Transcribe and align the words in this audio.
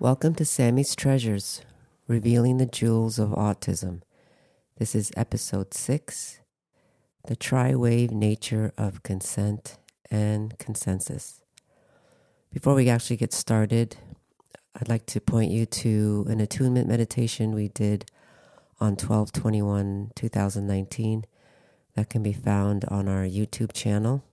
Welcome 0.00 0.34
to 0.36 0.46
Sammy's 0.46 0.96
Treasures, 0.96 1.60
revealing 2.08 2.56
the 2.56 2.64
jewels 2.64 3.18
of 3.18 3.32
autism. 3.32 4.00
This 4.78 4.94
is 4.94 5.12
episode 5.14 5.74
six 5.74 6.40
The 7.26 7.36
Tri 7.36 7.74
Wave 7.74 8.10
Nature 8.10 8.72
of 8.78 9.02
Consent 9.02 9.76
and 10.10 10.58
Consensus. 10.58 11.42
Before 12.50 12.74
we 12.74 12.88
actually 12.88 13.18
get 13.18 13.34
started, 13.34 13.98
I'd 14.74 14.88
like 14.88 15.04
to 15.04 15.20
point 15.20 15.50
you 15.50 15.66
to 15.66 16.24
an 16.30 16.40
attunement 16.40 16.88
meditation 16.88 17.54
we 17.54 17.68
did 17.68 18.06
on 18.80 18.96
12 18.96 19.32
21 19.32 20.12
2019 20.16 21.26
that 21.94 22.08
can 22.08 22.22
be 22.22 22.32
found 22.32 22.86
on 22.86 23.06
our 23.06 23.24
YouTube 23.24 23.74
channel. 23.74 24.24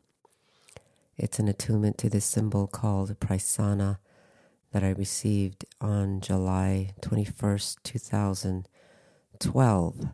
It's 1.18 1.40
an 1.40 1.50
attunement 1.50 1.98
to 1.98 2.10
this 2.10 2.24
symbol 2.24 2.68
called 2.68 3.20
Praisana 3.20 3.98
that 4.78 4.86
I 4.86 4.92
received 4.92 5.66
on 5.82 6.22
July 6.22 6.94
21st, 7.02 7.78
2012. 7.82 10.06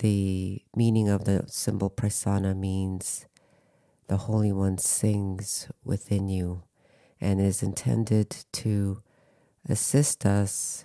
The 0.00 0.62
meaning 0.76 1.08
of 1.08 1.24
the 1.24 1.44
symbol 1.46 1.88
Praisana 1.88 2.54
means 2.54 3.24
the 4.06 4.18
Holy 4.18 4.52
One 4.52 4.76
sings 4.76 5.70
within 5.82 6.28
you 6.28 6.62
and 7.22 7.40
is 7.40 7.62
intended 7.62 8.44
to 8.52 9.00
assist 9.66 10.26
us 10.26 10.84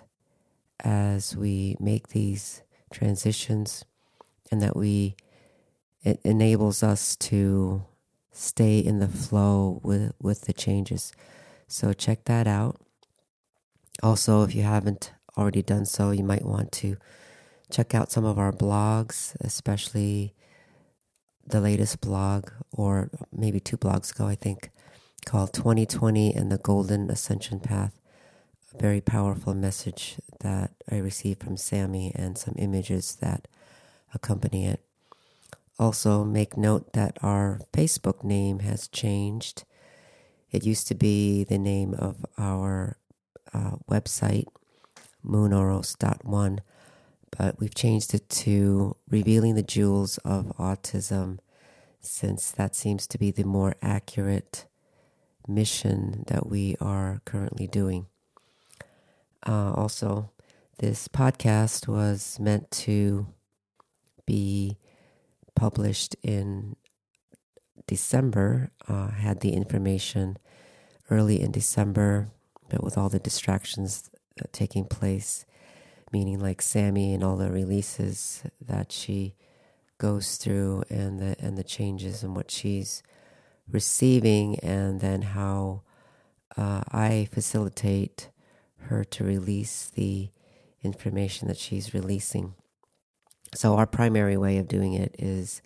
as 0.80 1.36
we 1.36 1.76
make 1.78 2.08
these 2.08 2.62
transitions 2.90 3.84
and 4.50 4.62
that 4.62 4.74
we 4.74 5.16
it 6.02 6.18
enables 6.24 6.82
us 6.82 7.14
to 7.16 7.84
stay 8.32 8.78
in 8.78 9.00
the 9.00 9.08
flow 9.08 9.82
with 9.82 10.14
with 10.18 10.46
the 10.46 10.54
changes 10.54 11.12
so 11.68 11.92
check 11.92 12.24
that 12.24 12.46
out 12.46 12.80
also 14.02 14.42
if 14.42 14.54
you 14.54 14.62
haven't 14.62 15.12
already 15.36 15.62
done 15.62 15.84
so 15.84 16.10
you 16.10 16.24
might 16.24 16.44
want 16.44 16.72
to 16.72 16.96
check 17.70 17.94
out 17.94 18.10
some 18.10 18.24
of 18.24 18.38
our 18.38 18.52
blogs 18.52 19.36
especially 19.40 20.34
the 21.46 21.60
latest 21.60 22.00
blog 22.00 22.50
or 22.72 23.10
maybe 23.32 23.60
two 23.60 23.76
blogs 23.76 24.14
ago 24.14 24.26
i 24.26 24.34
think 24.34 24.70
called 25.24 25.52
2020 25.52 26.32
and 26.34 26.50
the 26.50 26.58
golden 26.58 27.10
ascension 27.10 27.60
path 27.60 28.00
a 28.74 28.82
very 28.82 29.00
powerful 29.00 29.54
message 29.54 30.16
that 30.40 30.70
i 30.90 30.96
received 30.96 31.42
from 31.42 31.56
sammy 31.56 32.12
and 32.14 32.38
some 32.38 32.54
images 32.58 33.16
that 33.16 33.48
accompany 34.14 34.66
it 34.66 34.80
also, 35.78 36.24
make 36.24 36.56
note 36.56 36.94
that 36.94 37.18
our 37.22 37.60
Facebook 37.72 38.24
name 38.24 38.60
has 38.60 38.88
changed. 38.88 39.64
It 40.50 40.64
used 40.64 40.88
to 40.88 40.94
be 40.94 41.44
the 41.44 41.58
name 41.58 41.92
of 41.92 42.24
our 42.38 42.96
uh, 43.56 43.76
website, 43.90 44.46
moonoros.one, 45.24 46.60
but 47.36 47.58
we've 47.58 47.74
changed 47.74 48.14
it 48.14 48.28
to 48.28 48.96
Revealing 49.08 49.54
the 49.54 49.62
Jewels 49.62 50.18
of 50.18 50.52
Autism, 50.58 51.38
since 52.00 52.50
that 52.52 52.76
seems 52.76 53.06
to 53.06 53.18
be 53.18 53.30
the 53.30 53.44
more 53.44 53.74
accurate 53.80 54.66
mission 55.48 56.24
that 56.26 56.46
we 56.46 56.76
are 56.80 57.20
currently 57.24 57.66
doing. 57.66 58.06
Uh, 59.46 59.72
also, 59.72 60.30
this 60.78 61.08
podcast 61.08 61.88
was 61.88 62.38
meant 62.38 62.70
to 62.70 63.26
be 64.26 64.76
published 65.54 66.16
in 66.22 66.76
December. 67.86 68.70
Uh, 68.86 69.08
had 69.08 69.40
the 69.40 69.52
information 69.52 70.36
early 71.10 71.40
in 71.40 71.52
December, 71.52 72.28
but 72.68 72.82
with 72.82 72.98
all 72.98 73.08
the 73.08 73.18
distractions 73.18 74.10
uh, 74.40 74.44
taking 74.52 74.84
place, 74.84 75.44
meaning 76.12 76.38
like 76.40 76.62
Sammy 76.62 77.14
and 77.14 77.22
all 77.22 77.36
the 77.36 77.50
releases 77.50 78.42
that 78.60 78.92
she 78.92 79.34
goes 79.98 80.36
through 80.36 80.84
and 80.90 81.18
the 81.18 81.36
and 81.38 81.56
the 81.56 81.64
changes 81.64 82.22
and 82.22 82.36
what 82.36 82.50
she's 82.50 83.02
receiving, 83.70 84.58
and 84.60 85.00
then 85.00 85.22
how 85.22 85.82
uh, 86.56 86.82
I 86.90 87.28
facilitate 87.32 88.30
her 88.82 89.04
to 89.04 89.24
release 89.24 89.90
the 89.94 90.30
information 90.82 91.48
that 91.48 91.58
she's 91.58 91.92
releasing. 91.92 92.54
So, 93.54 93.74
our 93.76 93.86
primary 93.86 94.36
way 94.36 94.58
of 94.58 94.68
doing 94.68 94.92
it 94.92 95.14
is 95.18 95.62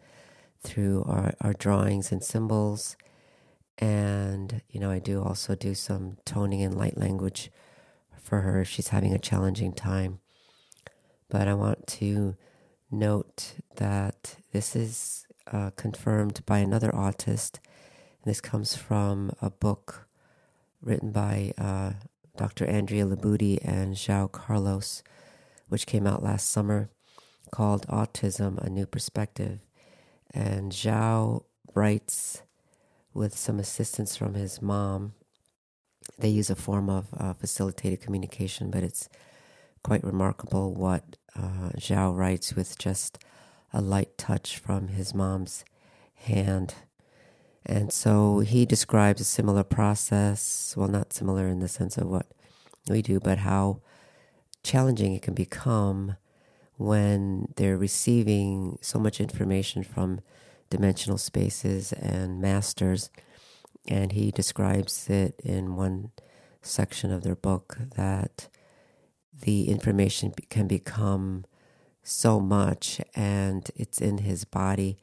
through 0.62 1.04
our, 1.06 1.34
our 1.40 1.52
drawings 1.52 2.12
and 2.12 2.22
symbols. 2.22 2.96
And, 3.80 4.60
you 4.68 4.78
know, 4.78 4.90
I 4.90 4.98
do 4.98 5.22
also 5.22 5.54
do 5.54 5.74
some 5.74 6.18
toning 6.26 6.62
and 6.62 6.76
light 6.76 6.98
language 6.98 7.50
for 8.22 8.42
her 8.42 8.64
she's 8.64 8.88
having 8.88 9.14
a 9.14 9.18
challenging 9.18 9.72
time. 9.72 10.20
But 11.30 11.48
I 11.48 11.54
want 11.54 11.86
to 11.98 12.36
note 12.90 13.54
that 13.76 14.36
this 14.52 14.76
is 14.76 15.26
uh, 15.50 15.70
confirmed 15.76 16.44
by 16.44 16.58
another 16.58 16.90
autist. 16.90 17.58
This 18.24 18.40
comes 18.40 18.76
from 18.76 19.32
a 19.40 19.50
book 19.50 20.06
written 20.82 21.10
by 21.10 21.52
uh, 21.56 21.92
Dr. 22.36 22.66
Andrea 22.66 23.06
Libutti 23.06 23.58
and 23.62 23.94
João 23.94 24.30
Carlos, 24.30 25.02
which 25.68 25.86
came 25.86 26.06
out 26.06 26.22
last 26.22 26.50
summer 26.50 26.90
called 27.50 27.86
Autism 27.88 28.58
A 28.58 28.68
New 28.68 28.86
Perspective. 28.86 29.60
And 30.32 30.72
João 30.72 31.44
writes 31.74 32.42
with 33.14 33.36
some 33.36 33.58
assistance 33.58 34.16
from 34.16 34.34
his 34.34 34.62
mom. 34.62 35.14
They 36.18 36.28
use 36.28 36.50
a 36.50 36.56
form 36.56 36.88
of 36.88 37.06
uh, 37.16 37.32
facilitated 37.34 38.00
communication, 38.00 38.70
but 38.70 38.82
it's 38.82 39.08
quite 39.82 40.04
remarkable 40.04 40.74
what 40.74 41.16
uh, 41.36 41.70
João 41.78 42.16
writes 42.16 42.54
with 42.54 42.78
just 42.78 43.18
a 43.72 43.80
light 43.80 44.18
touch 44.18 44.58
from 44.58 44.88
his 44.88 45.14
mom's 45.14 45.64
hand. 46.14 46.74
And 47.64 47.92
so 47.92 48.40
he 48.40 48.66
describes 48.66 49.20
a 49.20 49.24
similar 49.24 49.62
process, 49.62 50.74
well, 50.76 50.88
not 50.88 51.12
similar 51.12 51.46
in 51.48 51.60
the 51.60 51.68
sense 51.68 51.96
of 51.96 52.08
what 52.08 52.26
we 52.88 53.02
do, 53.02 53.20
but 53.20 53.38
how 53.38 53.80
challenging 54.62 55.14
it 55.14 55.22
can 55.22 55.34
become 55.34 56.16
when 56.76 57.52
they're 57.56 57.76
receiving 57.76 58.78
so 58.80 58.98
much 58.98 59.20
information 59.20 59.82
from 59.82 60.20
dimensional 60.70 61.18
spaces 61.18 61.92
and 61.92 62.40
masters. 62.40 63.10
And 63.86 64.12
he 64.12 64.30
describes 64.30 65.10
it 65.10 65.40
in 65.44 65.76
one 65.76 66.12
section 66.62 67.10
of 67.12 67.22
their 67.22 67.36
book 67.36 67.76
that 67.96 68.48
the 69.42 69.68
information 69.68 70.32
can 70.48 70.66
become 70.66 71.44
so 72.02 72.40
much 72.40 73.00
and 73.14 73.70
it's 73.76 74.00
in 74.00 74.18
his 74.18 74.44
body. 74.44 74.98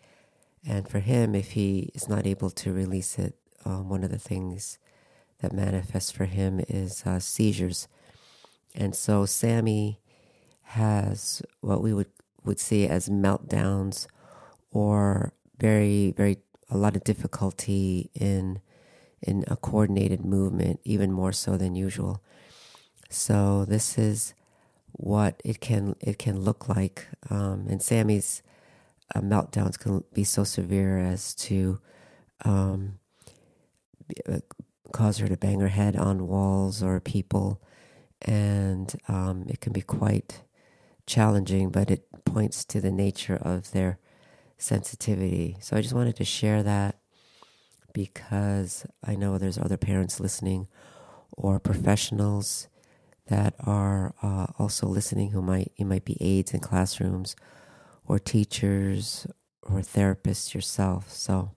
And 0.66 0.88
for 0.88 1.00
him, 1.00 1.36
if 1.36 1.52
he 1.52 1.92
is 1.94 2.10
not 2.10 2.26
able 2.26 2.50
to 2.52 2.74
release 2.74 3.18
it, 3.18 3.36
um, 3.66 3.90
one 3.90 4.04
of 4.04 4.12
the 4.12 4.20
things 4.20 4.78
that 5.40 5.54
manifests 5.54 6.12
for 6.12 6.26
him 6.26 6.62
is 6.68 7.04
uh, 7.06 7.20
seizures. 7.20 7.88
And 8.76 8.96
so 8.96 9.26
Sammy 9.26 10.00
has 10.64 11.42
what 11.62 11.82
we 11.82 11.94
would, 11.94 12.12
would 12.44 12.60
see 12.60 12.88
as 12.88 13.10
meltdowns 13.10 14.08
or 14.72 15.34
very, 15.60 16.14
very, 16.16 16.38
a 16.70 16.78
lot 16.78 16.96
of 16.96 17.04
difficulty 17.04 18.10
in, 18.14 18.60
in 19.22 19.44
a 19.48 19.56
coordinated 19.56 20.26
movement, 20.26 20.80
even 20.84 21.12
more 21.12 21.32
so 21.32 21.58
than 21.58 21.76
usual. 21.76 22.22
So 23.10 23.66
this 23.66 23.98
is 23.98 24.34
what 24.92 25.42
it 25.44 25.60
can, 25.60 25.96
it 26.00 26.20
can 26.20 26.42
look 26.42 26.68
like. 26.68 27.08
Um, 27.30 27.68
and 27.70 27.82
Sammy's 27.82 28.44
uh, 29.16 29.22
meltdowns 29.22 29.80
can 29.80 30.04
be 30.14 30.24
so 30.24 30.44
severe 30.44 30.98
as 31.00 31.34
to, 31.36 31.80
um, 32.44 33.00
uh, 34.28 34.40
cause 34.92 35.18
her 35.18 35.28
to 35.28 35.38
bang 35.38 35.60
her 35.60 35.68
head 35.68 35.96
on 35.96 36.28
walls 36.28 36.82
or 36.82 37.00
people, 37.00 37.62
and 38.22 38.96
um, 39.08 39.46
it 39.50 39.60
can 39.60 39.74
be 39.74 39.82
quite 39.82 40.42
challenging, 41.06 41.70
but 41.70 41.92
it 41.92 42.08
points 42.26 42.66
to 42.66 42.82
the 42.82 42.92
nature 42.92 43.38
of 43.42 43.72
their 43.72 44.00
sensitivity. 44.58 45.58
So 45.60 45.78
I 45.78 45.82
just 45.82 45.94
wanted 45.94 46.16
to 46.18 46.26
share 46.26 46.64
that 46.64 47.00
because 47.94 48.86
I 49.04 49.16
know 49.16 49.38
there's 49.38 49.58
other 49.58 49.78
parents 49.78 50.20
listening 50.20 50.68
or 51.32 51.60
professionals 51.60 52.68
that 53.28 53.54
are 53.60 54.14
uh, 54.22 54.48
also 54.58 54.88
listening 54.88 55.32
who 55.32 55.42
might 55.42 55.72
you 55.76 55.86
might 55.86 56.06
be 56.06 56.18
aides 56.22 56.54
in 56.54 56.60
classrooms 56.60 57.36
or 58.06 58.20
teachers 58.20 59.28
or 59.62 59.80
therapists 59.80 60.54
yourself. 60.54 61.12
So 61.12 61.52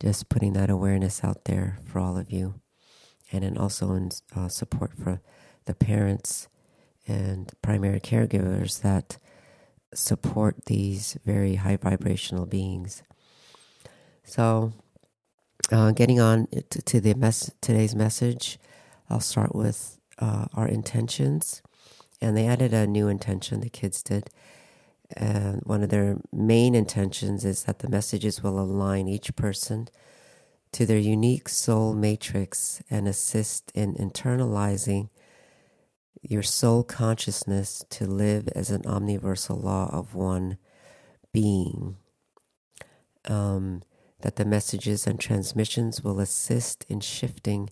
just 0.00 0.28
putting 0.28 0.52
that 0.52 0.70
awareness 0.70 1.22
out 1.24 1.44
there 1.44 1.78
for 1.84 1.98
all 1.98 2.16
of 2.16 2.30
you, 2.30 2.54
and 3.32 3.42
then 3.42 3.56
also 3.56 3.92
in 3.92 4.10
uh, 4.34 4.48
support 4.48 4.92
for 4.94 5.20
the 5.64 5.74
parents 5.74 6.48
and 7.06 7.50
primary 7.62 8.00
caregivers 8.00 8.82
that 8.82 9.18
support 9.94 10.66
these 10.66 11.16
very 11.24 11.56
high 11.56 11.76
vibrational 11.76 12.46
beings. 12.46 13.02
So, 14.24 14.72
uh, 15.70 15.92
getting 15.92 16.20
on 16.20 16.48
to, 16.70 16.82
to 16.82 17.00
the 17.00 17.14
mess 17.14 17.50
today's 17.60 17.94
message, 17.94 18.58
I'll 19.08 19.20
start 19.20 19.54
with 19.54 19.98
uh, 20.18 20.46
our 20.54 20.66
intentions, 20.66 21.62
and 22.20 22.36
they 22.36 22.46
added 22.46 22.72
a 22.72 22.86
new 22.86 23.08
intention. 23.08 23.60
The 23.60 23.70
kids 23.70 24.02
did, 24.02 24.30
and 25.16 25.60
one 25.64 25.82
of 25.82 25.90
their 25.90 26.18
main 26.32 26.74
intentions 26.74 27.44
is 27.44 27.64
that 27.64 27.80
the 27.80 27.88
messages 27.88 28.42
will 28.42 28.58
align 28.58 29.08
each 29.08 29.34
person 29.36 29.88
to 30.72 30.86
their 30.86 30.98
unique 30.98 31.48
soul 31.48 31.92
matrix 31.92 32.82
and 32.90 33.06
assist 33.06 33.70
in 33.74 33.94
internalizing 33.94 35.10
your 36.20 36.42
soul 36.42 36.84
consciousness 36.84 37.84
to 37.90 38.06
live 38.06 38.48
as 38.54 38.70
an 38.70 38.86
omniversal 38.86 39.56
law 39.56 39.88
of 39.92 40.14
one 40.14 40.58
being. 41.32 41.96
Um, 43.24 43.82
that 44.22 44.36
the 44.36 44.44
messages 44.44 45.06
and 45.06 45.18
transmissions 45.18 46.02
will 46.02 46.20
assist 46.20 46.84
in 46.88 47.00
shifting 47.00 47.70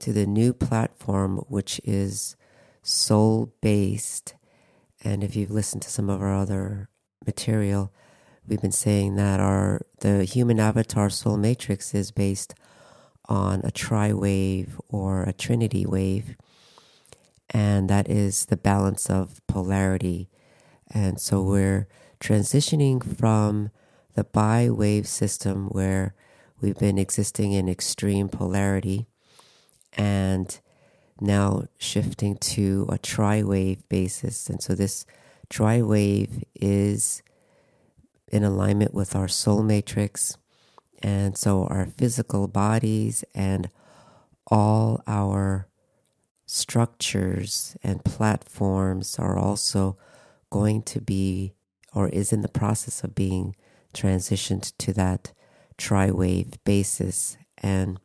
to 0.00 0.12
the 0.12 0.26
new 0.26 0.52
platform, 0.52 1.38
which 1.48 1.80
is 1.84 2.36
soul 2.82 3.52
based. 3.60 4.34
And 5.02 5.22
if 5.22 5.36
you've 5.36 5.50
listened 5.50 5.82
to 5.82 5.90
some 5.90 6.08
of 6.08 6.22
our 6.22 6.34
other 6.34 6.88
material, 7.26 7.92
we've 8.46 8.62
been 8.62 8.72
saying 8.72 9.16
that 9.16 9.40
our 9.40 9.82
the 10.00 10.24
human 10.24 10.58
avatar 10.58 11.10
soul 11.10 11.36
matrix 11.36 11.94
is 11.94 12.10
based 12.10 12.54
on 13.28 13.60
a 13.62 13.70
tri 13.70 14.12
wave 14.12 14.80
or 14.88 15.24
a 15.24 15.32
trinity 15.32 15.84
wave, 15.84 16.36
and 17.50 17.88
that 17.88 18.08
is 18.08 18.46
the 18.46 18.56
balance 18.56 19.08
of 19.08 19.40
polarity. 19.46 20.28
And 20.90 21.20
so 21.20 21.42
we're 21.42 21.88
transitioning 22.20 23.02
from 23.02 23.70
the 24.14 24.24
bi 24.24 24.68
wave 24.68 25.06
system 25.06 25.68
where 25.68 26.14
we've 26.60 26.78
been 26.78 26.98
existing 26.98 27.52
in 27.52 27.68
extreme 27.68 28.28
polarity 28.28 29.06
and 29.92 30.60
now 31.20 31.64
shifting 31.78 32.36
to 32.36 32.86
a 32.88 32.98
tri 32.98 33.42
wave 33.42 33.88
basis. 33.88 34.48
And 34.48 34.62
so 34.62 34.74
this 34.74 35.06
tri 35.48 35.82
wave 35.82 36.44
is 36.54 37.22
in 38.30 38.44
alignment 38.44 38.94
with 38.94 39.16
our 39.16 39.28
soul 39.28 39.62
matrix. 39.62 40.36
And 41.02 41.36
so 41.36 41.64
our 41.64 41.86
physical 41.86 42.48
bodies 42.48 43.24
and 43.34 43.68
all 44.48 45.02
our 45.06 45.68
structures 46.50 47.76
and 47.82 48.02
platforms 48.04 49.18
are 49.18 49.38
also 49.38 49.98
going 50.48 50.82
to 50.82 50.98
be 50.98 51.52
or 51.94 52.08
is 52.08 52.32
in 52.32 52.40
the 52.40 52.48
process 52.48 53.04
of 53.04 53.14
being 53.14 53.54
transitioned 53.92 54.72
to 54.78 54.94
that 54.94 55.32
tri 55.76 56.10
wave 56.10 56.52
basis. 56.64 57.36
And 57.58 58.00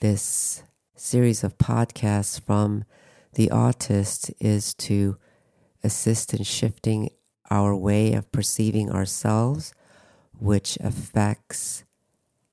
this 0.00 0.62
series 0.94 1.42
of 1.42 1.56
podcasts 1.56 2.38
from 2.38 2.84
the 3.32 3.48
autist 3.48 4.30
is 4.38 4.74
to 4.74 5.16
assist 5.82 6.34
in 6.34 6.44
shifting 6.44 7.08
our 7.50 7.74
way 7.74 8.12
of 8.12 8.30
perceiving 8.30 8.90
ourselves, 8.90 9.72
which 10.38 10.76
affects 10.82 11.84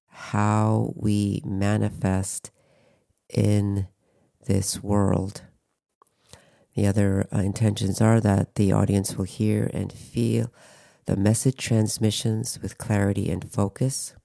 how 0.08 0.94
we 0.96 1.42
manifest 1.44 2.52
in 3.28 3.88
this 4.46 4.84
world. 4.84 5.42
The 6.76 6.88
other 6.88 7.28
uh, 7.34 7.40
intentions 7.40 8.02
are 8.02 8.20
that 8.22 8.56
the 8.56 8.72
audience 8.72 9.16
will 9.16 9.26
hear 9.26 9.70
and 9.74 9.92
feel 9.92 10.52
the 11.06 11.16
message 11.16 11.58
transmissions 11.58 12.60
with 12.62 12.78
clarity 12.78 13.30
and 13.30 13.50
focus. 13.50 14.16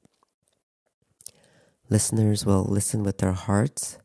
Listeners 1.88 2.46
will 2.46 2.64
listen 2.64 3.02
with 3.02 3.19
their 3.19 3.32
hearts, 3.32 3.99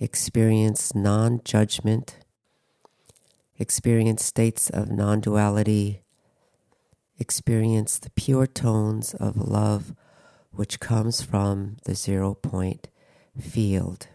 experience 0.00 0.94
non 0.94 1.40
judgment 1.44 2.18
experience 3.58 4.24
states 4.24 4.70
of 4.70 4.90
non 4.90 5.20
duality, 5.20 6.02
experience 7.18 7.98
the 7.98 8.10
pure 8.10 8.46
tones 8.46 9.14
of 9.14 9.36
love 9.36 9.94
which 10.52 10.80
comes 10.80 11.20
from 11.22 11.76
the 11.84 11.94
zero 11.94 12.34
point 12.34 12.88
field. 13.38 14.06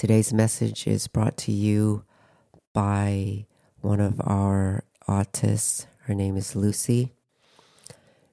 Today's 0.00 0.32
message 0.32 0.86
is 0.86 1.08
brought 1.08 1.36
to 1.36 1.52
you 1.52 2.04
by 2.72 3.44
one 3.82 4.00
of 4.00 4.18
our 4.24 4.82
autists. 5.06 5.84
Her 6.04 6.14
name 6.14 6.38
is 6.38 6.56
Lucy. 6.56 7.12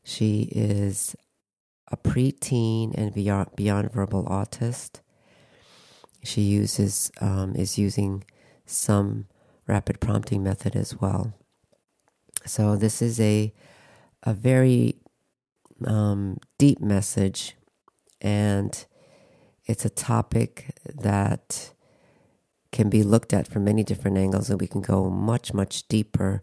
She 0.02 0.44
is 0.44 1.14
a 1.92 1.98
preteen 1.98 2.94
and 2.98 3.14
beyond, 3.14 3.50
beyond 3.58 3.92
verbal 3.92 4.24
autist. 4.28 5.02
She 6.24 6.40
uses 6.40 7.12
um, 7.20 7.54
is 7.54 7.78
using 7.78 8.24
some 8.66 9.26
rapid 9.68 10.00
prompting 10.00 10.42
method 10.42 10.74
as 10.74 11.02
well. 11.02 11.34
So 12.46 12.78
this 12.78 13.02
is 13.02 13.20
a 13.20 13.54
a 14.24 14.34
very 14.34 14.96
um, 15.86 16.38
deep 16.58 16.80
message, 16.80 17.58
and 18.22 18.86
it's 19.68 19.86
a 19.86 19.90
topic 19.90 20.76
that 20.86 21.72
can 22.72 22.90
be 22.90 23.04
looked 23.04 23.34
at 23.34 23.48
from 23.48 23.66
many 23.66 23.84
different 23.84 24.18
angles, 24.18 24.50
and 24.50 24.60
we 24.60 24.68
can 24.68 24.82
go 24.82 25.10
much 25.10 25.54
much 25.54 25.88
deeper 25.88 26.42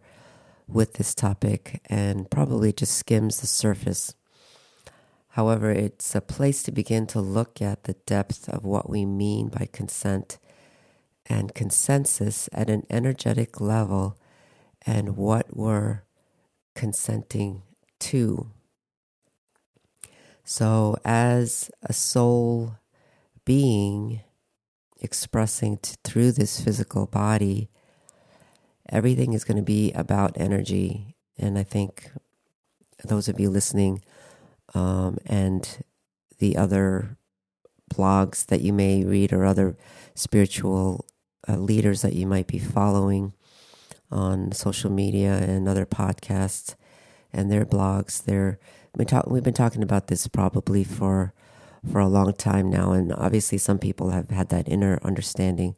with 0.68 0.94
this 0.94 1.14
topic, 1.14 1.80
and 1.86 2.30
probably 2.30 2.72
just 2.72 2.96
skims 2.96 3.40
the 3.40 3.46
surface. 3.46 4.14
However, 5.28 5.70
it's 5.70 6.14
a 6.14 6.20
place 6.20 6.62
to 6.62 6.72
begin 6.72 7.06
to 7.08 7.20
look 7.20 7.60
at 7.60 7.84
the 7.84 7.94
depth 8.06 8.48
of 8.48 8.64
what 8.64 8.88
we 8.88 9.04
mean 9.04 9.48
by 9.48 9.68
consent 9.72 10.38
and 11.26 11.54
consensus 11.54 12.48
at 12.52 12.70
an 12.70 12.86
energetic 12.88 13.60
level 13.60 14.16
and 14.86 15.16
what 15.16 15.56
we're 15.56 16.02
consenting 16.74 17.62
to. 17.98 18.50
So, 20.44 20.96
as 21.04 21.70
a 21.82 21.92
soul 21.92 22.76
being 23.44 24.20
expressing 25.00 25.78
t- 25.78 25.96
through 26.04 26.32
this 26.32 26.60
physical 26.60 27.06
body, 27.06 27.68
everything 28.88 29.32
is 29.32 29.44
going 29.44 29.56
to 29.56 29.62
be 29.62 29.92
about 29.92 30.32
energy. 30.36 31.16
And 31.38 31.58
I 31.58 31.62
think 31.62 32.10
those 33.04 33.28
of 33.28 33.38
you 33.38 33.50
listening 33.50 34.02
um, 34.74 35.18
and 35.26 35.84
the 36.38 36.56
other 36.56 37.16
blogs 37.92 38.46
that 38.46 38.60
you 38.60 38.72
may 38.72 39.04
read 39.04 39.32
or 39.32 39.44
other 39.44 39.76
spiritual 40.14 41.06
uh, 41.48 41.56
leaders 41.56 42.02
that 42.02 42.14
you 42.14 42.26
might 42.26 42.46
be 42.46 42.58
following 42.58 43.34
on 44.10 44.52
social 44.52 44.90
media 44.90 45.34
and 45.34 45.68
other 45.68 45.86
podcasts 45.86 46.74
and 47.32 47.50
their 47.50 47.66
blogs. 47.66 48.24
They're 48.24 48.58
we 48.96 49.04
talk, 49.04 49.26
we've 49.26 49.42
been 49.42 49.54
talking 49.54 49.82
about 49.82 50.06
this 50.06 50.28
probably 50.28 50.84
for 50.84 51.34
for 51.90 52.00
a 52.00 52.08
long 52.08 52.32
time 52.32 52.70
now, 52.70 52.92
and 52.92 53.12
obviously 53.12 53.58
some 53.58 53.78
people 53.78 54.10
have 54.10 54.30
had 54.30 54.48
that 54.48 54.68
inner 54.68 54.98
understanding 55.02 55.76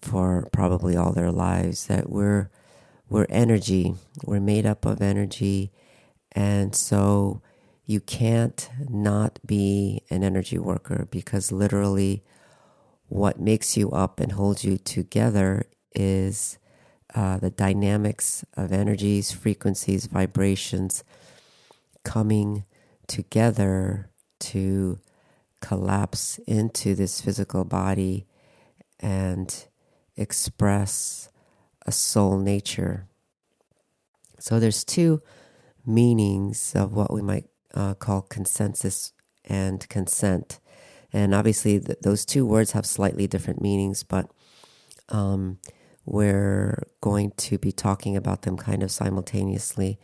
for 0.00 0.48
probably 0.52 0.96
all 0.96 1.12
their 1.12 1.32
lives 1.32 1.86
that 1.86 2.10
we're 2.10 2.50
we're 3.08 3.26
energy, 3.28 3.94
we're 4.24 4.40
made 4.40 4.64
up 4.64 4.84
of 4.84 5.02
energy, 5.02 5.72
and 6.32 6.74
so 6.76 7.42
you 7.84 8.00
can't 8.00 8.70
not 8.88 9.40
be 9.44 10.04
an 10.10 10.22
energy 10.22 10.58
worker 10.58 11.08
because 11.10 11.50
literally 11.50 12.22
what 13.08 13.40
makes 13.40 13.76
you 13.76 13.90
up 13.90 14.20
and 14.20 14.32
holds 14.32 14.64
you 14.64 14.78
together 14.78 15.64
is 15.92 16.58
uh, 17.16 17.36
the 17.38 17.50
dynamics 17.50 18.44
of 18.56 18.70
energies, 18.70 19.32
frequencies, 19.32 20.06
vibrations 20.06 21.02
coming 22.04 22.64
together 23.08 24.08
to 24.38 25.00
collapse 25.60 26.38
into 26.46 26.94
this 26.94 27.20
physical 27.20 27.64
body 27.64 28.26
and 28.98 29.66
express 30.16 31.28
a 31.86 31.92
soul 31.92 32.38
nature. 32.38 33.06
So 34.38 34.58
there's 34.58 34.84
two 34.84 35.22
meanings 35.86 36.74
of 36.74 36.94
what 36.94 37.12
we 37.12 37.22
might 37.22 37.46
uh, 37.74 37.94
call 37.94 38.22
consensus 38.22 39.12
and 39.44 39.86
consent. 39.88 40.60
And 41.12 41.34
obviously, 41.34 41.80
th- 41.80 41.98
those 42.02 42.24
two 42.24 42.46
words 42.46 42.72
have 42.72 42.86
slightly 42.86 43.26
different 43.26 43.60
meanings, 43.60 44.02
but 44.02 44.30
um, 45.08 45.58
we're 46.04 46.84
going 47.00 47.32
to 47.32 47.58
be 47.58 47.72
talking 47.72 48.16
about 48.16 48.42
them 48.42 48.56
kind 48.56 48.82
of 48.82 48.90
simultaneously 48.90 49.98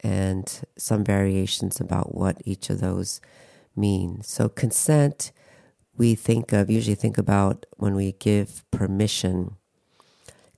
and 0.00 0.62
some 0.76 1.04
variations 1.04 1.80
about 1.80 2.14
what 2.14 2.40
each 2.44 2.70
of 2.70 2.80
those 2.80 3.20
mean. 3.76 4.22
So, 4.22 4.48
consent, 4.48 5.32
we 5.96 6.14
think 6.14 6.52
of, 6.52 6.70
usually 6.70 6.94
think 6.94 7.18
about 7.18 7.66
when 7.76 7.94
we 7.94 8.12
give 8.12 8.64
permission, 8.70 9.56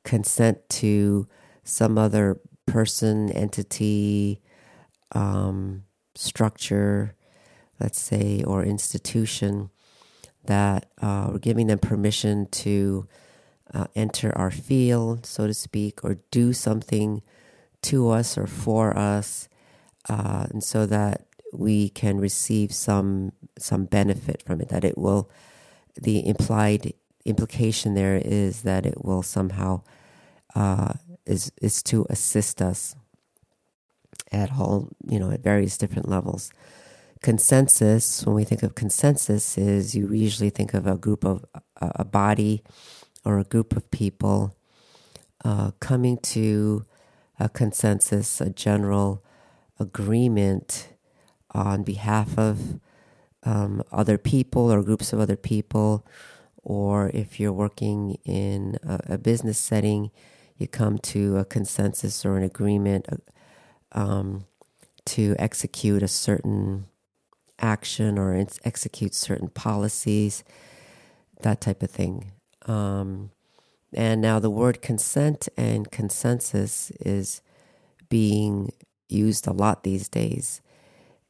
consent 0.05 0.69
to 0.69 1.29
some 1.65 1.99
other 1.99 2.41
person, 2.67 3.31
entity, 3.33 4.41
um, 5.13 5.85
structure, 6.15 7.15
let's 7.81 8.01
say, 8.01 8.43
or 8.43 8.65
institution 8.65 9.71
that 10.45 10.87
uh, 11.01 11.29
we're 11.31 11.39
giving 11.39 11.67
them 11.67 11.79
permission 11.79 12.47
to 12.47 13.07
uh, 13.73 13.87
enter 13.95 14.37
our 14.37 14.51
field, 14.51 15.27
so 15.27 15.47
to 15.47 15.55
speak, 15.55 16.03
or 16.03 16.19
do 16.31 16.53
something 16.53 17.23
to 17.83 18.09
us 18.09 18.37
or 18.37 18.47
for 18.47 18.97
us, 18.97 19.49
uh, 20.09 20.47
and 20.51 20.65
so 20.65 20.87
that 20.87 21.28
we 21.53 21.89
can 21.89 22.19
receive 22.19 22.73
some 22.73 23.33
some 23.59 23.85
benefit 23.85 24.43
from 24.43 24.61
it. 24.61 24.69
That 24.69 24.85
it 24.85 24.99
will, 24.99 25.31
the 26.01 26.27
implied 26.27 26.93
implication 27.25 27.95
there 27.95 28.21
is 28.23 28.63
that 28.63 28.87
it 28.87 29.05
will 29.05 29.23
somehow 29.23 29.83
uh, 30.55 30.95
is 31.27 31.53
is 31.61 31.83
to 31.85 32.07
assist 32.11 32.63
us 32.63 32.95
at 34.33 34.53
all, 34.53 34.91
you 35.07 35.19
know, 35.19 35.31
at 35.31 35.43
various 35.43 35.79
different 35.79 36.09
levels. 36.09 36.51
Consensus, 37.21 38.25
when 38.25 38.37
we 38.37 38.45
think 38.45 38.63
of 38.63 38.75
consensus, 38.75 39.59
is 39.59 39.95
you 39.95 40.13
usually 40.13 40.51
think 40.51 40.75
of 40.75 40.87
a 40.87 40.97
group 40.97 41.25
of 41.25 41.45
a 41.81 42.05
body 42.05 42.63
or 43.25 43.39
a 43.39 43.45
group 43.45 43.77
of 43.77 43.91
people 43.91 44.55
uh, 45.45 45.73
coming 45.81 46.17
to 46.19 46.85
a 47.41 47.49
consensus, 47.49 48.41
a 48.41 48.51
general 48.51 49.25
agreement 49.81 50.89
on 51.53 51.83
behalf 51.83 52.39
of 52.39 52.81
um, 53.45 53.83
other 53.93 54.19
people 54.19 54.73
or 54.73 54.83
groups 54.83 55.13
of 55.13 55.21
other 55.21 55.37
people, 55.37 56.07
or 56.63 57.11
if 57.15 57.41
you're 57.41 57.53
working 57.53 58.19
in 58.25 58.79
a, 58.83 59.15
a 59.15 59.19
business 59.19 59.59
setting, 59.59 60.11
you 60.57 60.67
come 60.67 60.99
to 60.99 61.39
a 61.39 61.45
consensus 61.45 62.27
or 62.27 62.37
an 62.37 62.43
agreement 62.43 63.07
uh, 63.09 63.17
um, 63.99 64.45
to 65.07 65.35
execute 65.39 66.03
a 66.03 66.09
certain 66.09 66.87
action 67.61 68.19
or 68.19 68.35
execute 68.65 69.15
certain 69.15 69.49
policies, 69.49 70.45
that 71.43 71.61
type 71.61 71.83
of 71.83 71.91
thing. 71.91 72.33
Um, 72.67 73.31
and 73.95 74.21
now 74.21 74.39
the 74.39 74.51
word 74.51 74.83
consent 74.83 75.49
and 75.57 75.91
consensus 75.91 76.91
is 77.01 77.41
being 78.09 78.73
used 79.09 79.47
a 79.47 79.53
lot 79.53 79.83
these 79.83 80.09
days. 80.09 80.61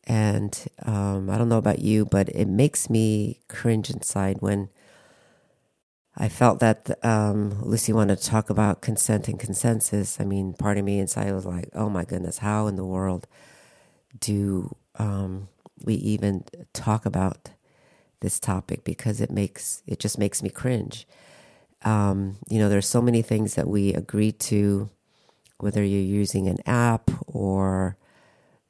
And 0.09 0.59
um, 0.85 1.29
I 1.29 1.37
don't 1.37 1.50
know 1.50 1.59
about 1.59 1.81
you, 1.81 2.07
but 2.07 2.31
it 2.31 2.49
makes 2.49 2.88
me 2.88 3.41
cringe 3.49 3.91
inside 3.91 4.38
when 4.41 4.71
I 6.17 6.29
felt 6.29 6.61
that 6.61 6.91
um, 7.05 7.62
Lucy 7.62 7.93
wanted 7.93 8.19
to 8.19 8.25
talk 8.25 8.50
about 8.50 8.81
consent 8.81 9.29
and 9.29 9.38
consensus. 9.38 10.19
I 10.19 10.25
mean, 10.25 10.55
part 10.55 10.79
of 10.79 10.85
me 10.85 10.99
inside 10.99 11.33
was 11.33 11.47
like, 11.47 11.69
oh 11.75 11.91
my 11.91 12.05
goodness, 12.05 12.38
how 12.38 12.67
in 12.67 12.77
the 12.77 12.87
world 12.87 13.27
do 14.19 14.75
um, 14.99 15.49
we 15.85 15.95
even 15.95 16.45
talk 16.73 17.07
about 17.07 17.50
this 18.21 18.41
topic? 18.41 18.85
Because 18.85 19.21
it 19.21 19.31
makes, 19.31 19.83
it 19.87 20.00
just 20.00 20.19
makes 20.19 20.43
me 20.43 20.49
cringe. 20.49 21.07
Um, 21.85 22.38
you 22.49 22.59
know, 22.59 22.69
there's 22.69 22.88
so 22.88 23.03
many 23.03 23.23
things 23.23 23.55
that 23.55 23.69
we 23.69 23.95
agree 23.95 24.33
to, 24.33 24.91
whether 25.59 25.85
you're 25.85 26.00
using 26.00 26.49
an 26.49 26.59
app 26.67 27.11
or, 27.27 27.97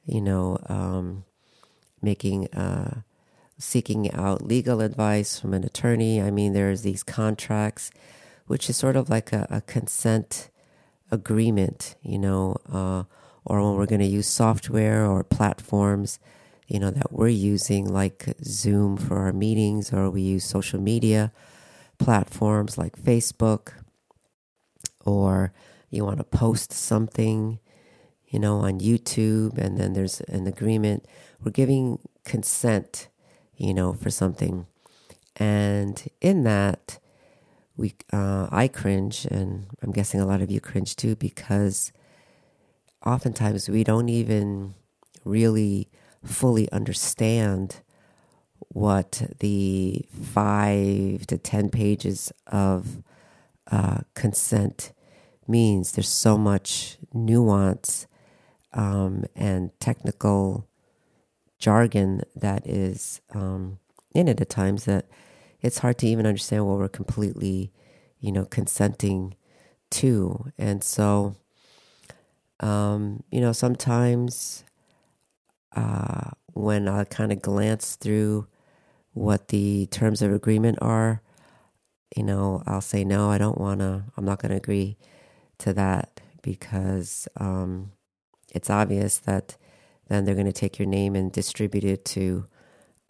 you 0.05 0.21
know, 0.21 0.57
um, 0.67 1.23
making, 2.01 2.47
uh, 2.53 3.01
seeking 3.57 4.11
out 4.13 4.41
legal 4.41 4.81
advice 4.81 5.39
from 5.39 5.53
an 5.53 5.63
attorney. 5.63 6.21
I 6.21 6.31
mean, 6.31 6.53
there's 6.53 6.81
these 6.81 7.03
contracts, 7.03 7.91
which 8.47 8.69
is 8.69 8.77
sort 8.77 8.95
of 8.95 9.09
like 9.09 9.33
a, 9.33 9.47
a 9.49 9.61
consent 9.61 10.49
agreement, 11.11 11.95
you 12.01 12.17
know, 12.17 12.57
uh, 12.71 13.03
or 13.45 13.61
when 13.61 13.75
we're 13.77 13.85
going 13.85 13.99
to 14.01 14.05
use 14.05 14.27
software 14.27 15.05
or 15.05 15.23
platforms, 15.23 16.19
you 16.67 16.79
know, 16.79 16.91
that 16.91 17.11
we're 17.11 17.27
using, 17.27 17.91
like 17.91 18.35
Zoom 18.43 18.95
for 18.95 19.17
our 19.17 19.33
meetings, 19.33 19.91
or 19.91 20.09
we 20.09 20.21
use 20.21 20.43
social 20.43 20.79
media 20.79 21.31
platforms 21.97 22.77
like 22.77 22.95
Facebook, 23.01 23.73
or 25.03 25.51
you 25.89 26.05
want 26.05 26.19
to 26.19 26.23
post 26.23 26.71
something, 26.71 27.59
you 28.27 28.39
know, 28.39 28.57
on 28.57 28.79
YouTube, 28.79 29.57
and 29.57 29.77
then 29.77 29.93
there's 29.93 30.21
an 30.21 30.45
agreement. 30.45 31.05
We're 31.43 31.51
giving 31.51 31.99
consent, 32.25 33.07
you 33.55 33.73
know, 33.73 33.93
for 33.93 34.09
something, 34.09 34.67
and 35.37 36.03
in 36.21 36.43
that, 36.43 36.99
we 37.77 37.93
uh, 38.11 38.47
I 38.51 38.67
cringe, 38.67 39.25
and 39.25 39.67
I'm 39.81 39.91
guessing 39.91 40.19
a 40.19 40.25
lot 40.25 40.41
of 40.41 40.51
you 40.51 40.59
cringe 40.59 40.95
too, 40.95 41.15
because 41.15 41.91
oftentimes 43.05 43.69
we 43.69 43.83
don't 43.83 44.09
even 44.09 44.75
really 45.23 45.89
fully 46.23 46.69
understand 46.71 47.77
what 48.67 49.23
the 49.39 50.05
five 50.21 51.25
to 51.27 51.37
ten 51.37 51.69
pages 51.69 52.31
of 52.47 53.01
uh, 53.71 53.99
consent 54.13 54.91
means. 55.47 55.93
There's 55.93 56.09
so 56.09 56.37
much 56.37 56.97
nuance 57.13 58.05
um, 58.73 59.23
and 59.35 59.71
technical 59.79 60.67
jargon 61.59 62.23
that 62.35 62.65
is 62.65 63.21
um, 63.33 63.79
in 64.13 64.27
it 64.27 64.41
at 64.41 64.49
times 64.49 64.85
that 64.85 65.05
it's 65.61 65.79
hard 65.79 65.97
to 65.99 66.07
even 66.07 66.25
understand 66.25 66.65
what 66.65 66.77
we're 66.77 66.87
completely, 66.87 67.71
you 68.19 68.31
know, 68.31 68.45
consenting 68.45 69.35
to. 69.91 70.51
And 70.57 70.83
so, 70.83 71.35
um, 72.61 73.23
you 73.31 73.41
know, 73.41 73.51
sometimes 73.51 74.63
uh, 75.75 76.31
when 76.53 76.87
I 76.87 77.03
kind 77.03 77.31
of 77.31 77.41
glance 77.41 77.95
through 77.95 78.47
what 79.13 79.49
the 79.49 79.87
terms 79.87 80.21
of 80.21 80.31
agreement 80.31 80.77
are, 80.81 81.21
you 82.15 82.23
know, 82.23 82.63
I'll 82.65 82.81
say, 82.81 83.03
no, 83.03 83.29
I 83.29 83.37
don't 83.37 83.57
want 83.59 83.81
to, 83.81 84.03
I'm 84.17 84.25
not 84.25 84.41
going 84.41 84.51
to 84.51 84.57
agree 84.57 84.97
to 85.59 85.73
that 85.73 86.21
because 86.41 87.27
um, 87.37 87.91
it's 88.53 88.69
obvious 88.69 89.19
that 89.19 89.57
then 90.09 90.25
they're 90.25 90.35
going 90.35 90.45
to 90.45 90.51
take 90.51 90.77
your 90.77 90.87
name 90.87 91.15
and 91.15 91.31
distribute 91.31 91.83
it 91.83 92.03
to 92.03 92.45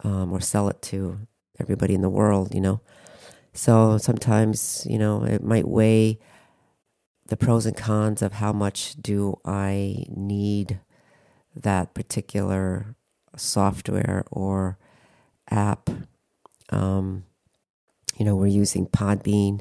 um, 0.04 0.32
or 0.32 0.40
sell 0.40 0.68
it 0.68 0.80
to 0.82 1.18
everybody 1.58 1.94
in 1.94 2.02
the 2.02 2.08
world, 2.08 2.54
you 2.54 2.60
know. 2.60 2.80
So 3.52 3.98
sometimes, 3.98 4.86
you 4.88 4.98
know, 4.98 5.24
it 5.24 5.42
might 5.42 5.66
weigh 5.66 6.18
the 7.26 7.36
pros 7.36 7.66
and 7.66 7.76
cons 7.76 8.22
of 8.22 8.34
how 8.34 8.52
much 8.52 8.94
do 9.00 9.38
I 9.44 10.04
need 10.08 10.80
that 11.56 11.94
particular 11.94 12.94
software 13.36 14.24
or 14.30 14.78
app. 15.50 15.90
Um, 16.70 17.24
you 18.16 18.24
know, 18.24 18.36
we're 18.36 18.46
using 18.46 18.86
Podbean 18.86 19.60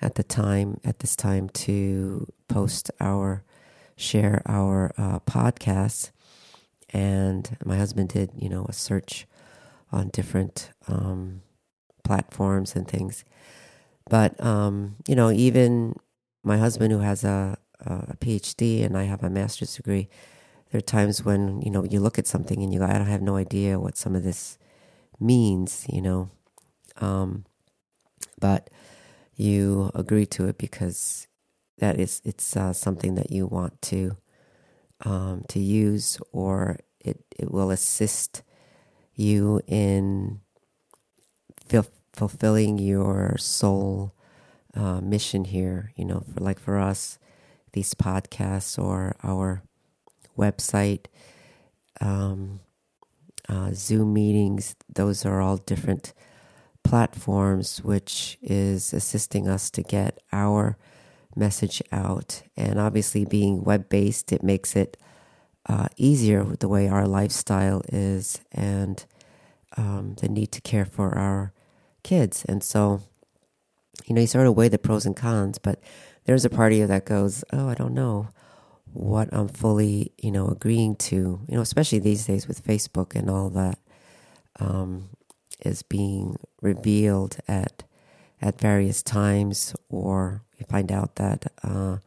at 0.00 0.14
the 0.14 0.22
time 0.22 0.80
at 0.84 1.00
this 1.00 1.16
time 1.16 1.48
to 1.48 2.32
post 2.48 2.90
our 3.00 3.42
share 3.96 4.42
our 4.46 4.92
uh, 4.96 5.18
podcasts, 5.20 6.10
and 6.90 7.56
my 7.64 7.76
husband 7.76 8.10
did 8.10 8.30
you 8.36 8.48
know 8.48 8.66
a 8.68 8.72
search 8.72 9.26
on 9.92 10.08
different 10.08 10.70
um, 10.86 11.42
platforms 12.04 12.74
and 12.74 12.86
things. 12.88 13.24
But 14.08 14.42
um, 14.44 14.96
you 15.06 15.14
know, 15.14 15.30
even 15.30 15.96
my 16.42 16.56
husband 16.56 16.92
who 16.92 17.00
has 17.00 17.24
a, 17.24 17.58
a 17.80 18.16
PhD 18.16 18.84
and 18.84 18.96
I 18.96 19.04
have 19.04 19.22
a 19.22 19.30
master's 19.30 19.76
degree, 19.76 20.08
there 20.70 20.78
are 20.78 20.82
times 20.82 21.24
when 21.24 21.60
you 21.62 21.70
know 21.70 21.84
you 21.84 22.00
look 22.00 22.18
at 22.18 22.26
something 22.26 22.62
and 22.62 22.72
you 22.72 22.80
go, 22.80 22.86
I 22.86 22.94
don't 22.94 23.06
have 23.06 23.22
no 23.22 23.36
idea 23.36 23.78
what 23.78 23.96
some 23.96 24.14
of 24.14 24.22
this 24.22 24.58
means, 25.20 25.86
you 25.88 26.00
know, 26.00 26.30
um, 26.96 27.44
but 28.40 28.70
you 29.36 29.90
agree 29.94 30.26
to 30.26 30.48
it 30.48 30.58
because 30.58 31.26
that 31.78 31.98
is 31.98 32.20
it's 32.24 32.56
uh, 32.56 32.72
something 32.72 33.14
that 33.14 33.30
you 33.30 33.46
want 33.46 33.80
to 33.82 34.16
um, 35.04 35.44
to 35.48 35.60
use, 35.60 36.18
or 36.32 36.78
it 37.00 37.24
it 37.38 37.50
will 37.50 37.70
assist 37.70 38.42
you 39.14 39.60
in 39.66 40.40
fil- 41.66 41.86
fulfilling 42.12 42.78
your 42.78 43.36
soul 43.38 44.14
uh, 44.74 45.00
mission 45.00 45.44
here. 45.44 45.92
You 45.96 46.04
know, 46.04 46.24
for 46.34 46.40
like 46.40 46.58
for 46.58 46.78
us, 46.78 47.18
these 47.72 47.94
podcasts 47.94 48.78
or 48.78 49.16
our 49.22 49.62
website, 50.36 51.06
um, 52.00 52.60
uh, 53.48 53.70
Zoom 53.74 54.12
meetings, 54.12 54.76
those 54.92 55.24
are 55.24 55.40
all 55.40 55.56
different 55.56 56.12
platforms, 56.84 57.82
which 57.82 58.38
is 58.42 58.92
assisting 58.92 59.48
us 59.48 59.70
to 59.70 59.82
get 59.82 60.18
our 60.32 60.76
message 61.38 61.82
out. 61.92 62.42
And 62.56 62.78
obviously, 62.78 63.24
being 63.24 63.64
web 63.64 63.88
based, 63.88 64.32
it 64.32 64.42
makes 64.42 64.76
it 64.76 64.96
uh, 65.66 65.88
easier 65.96 66.44
with 66.44 66.60
the 66.60 66.68
way 66.68 66.88
our 66.88 67.06
lifestyle 67.06 67.82
is 67.88 68.40
and 68.52 69.04
um, 69.76 70.16
the 70.20 70.28
need 70.28 70.52
to 70.52 70.60
care 70.60 70.84
for 70.84 71.16
our 71.16 71.52
kids. 72.02 72.44
And 72.48 72.62
so, 72.62 73.02
you 74.06 74.14
know, 74.14 74.20
you 74.22 74.26
sort 74.26 74.46
of 74.46 74.56
weigh 74.56 74.68
the 74.68 74.78
pros 74.78 75.06
and 75.06 75.16
cons, 75.16 75.58
but 75.58 75.80
there's 76.24 76.44
a 76.44 76.50
part 76.50 76.72
of 76.72 76.78
you 76.78 76.86
that 76.86 77.04
goes, 77.04 77.44
oh, 77.52 77.68
I 77.68 77.74
don't 77.74 77.94
know 77.94 78.28
what 78.92 79.28
I'm 79.32 79.48
fully, 79.48 80.12
you 80.18 80.30
know, 80.30 80.48
agreeing 80.48 80.96
to, 80.96 81.16
you 81.46 81.54
know, 81.54 81.60
especially 81.60 81.98
these 81.98 82.26
days 82.26 82.48
with 82.48 82.64
Facebook 82.64 83.14
and 83.14 83.30
all 83.30 83.50
that. 83.50 83.78
Um, 84.60 85.10
is 85.60 85.82
being 85.82 86.38
revealed 86.60 87.36
at 87.46 87.84
at 88.40 88.60
various 88.60 89.02
times, 89.02 89.74
or 89.88 90.42
you 90.58 90.66
find 90.66 90.92
out 90.92 91.16
that 91.16 91.52
uh, 91.62 91.98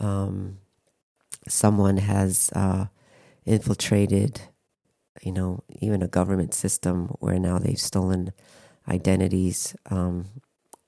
um, 0.00 0.58
someone 1.48 1.98
has 1.98 2.50
uh, 2.54 2.86
infiltrated, 3.44 4.40
you 5.22 5.32
know, 5.32 5.62
even 5.80 6.02
a 6.02 6.08
government 6.08 6.54
system 6.54 7.08
where 7.20 7.38
now 7.38 7.58
they've 7.58 7.80
stolen 7.80 8.32
identities 8.88 9.74
um, 9.90 10.26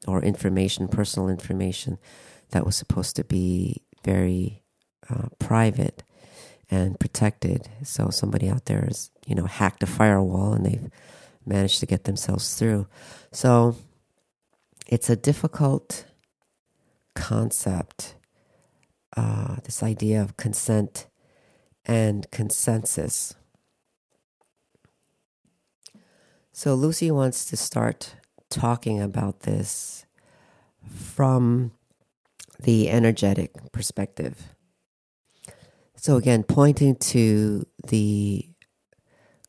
or 0.06 0.22
information, 0.22 0.88
personal 0.88 1.28
information 1.28 1.98
that 2.50 2.64
was 2.64 2.76
supposed 2.76 3.16
to 3.16 3.24
be 3.24 3.82
very 4.04 4.62
uh, 5.08 5.28
private 5.38 6.02
and 6.70 6.98
protected. 6.98 7.68
So 7.82 8.10
somebody 8.10 8.48
out 8.48 8.66
there 8.66 8.82
has, 8.82 9.10
you 9.26 9.34
know, 9.34 9.46
hacked 9.46 9.82
a 9.82 9.86
firewall 9.86 10.52
and 10.52 10.66
they've 10.66 10.90
managed 11.44 11.80
to 11.80 11.86
get 11.86 12.04
themselves 12.04 12.54
through. 12.54 12.86
So 13.32 13.76
it's 14.86 15.10
a 15.10 15.16
difficult 15.16 16.06
concept, 17.14 18.14
uh, 19.16 19.56
this 19.64 19.82
idea 19.82 20.22
of 20.22 20.36
consent 20.36 21.08
and 21.84 22.30
consensus. 22.30 23.34
So 26.52 26.74
Lucy 26.74 27.10
wants 27.10 27.44
to 27.46 27.56
start 27.56 28.14
talking 28.48 29.00
about 29.00 29.40
this 29.40 30.06
from 30.88 31.72
the 32.62 32.88
energetic 32.88 33.52
perspective. 33.72 34.54
So, 35.96 36.16
again, 36.16 36.44
pointing 36.44 36.96
to 36.96 37.66
the 37.86 38.48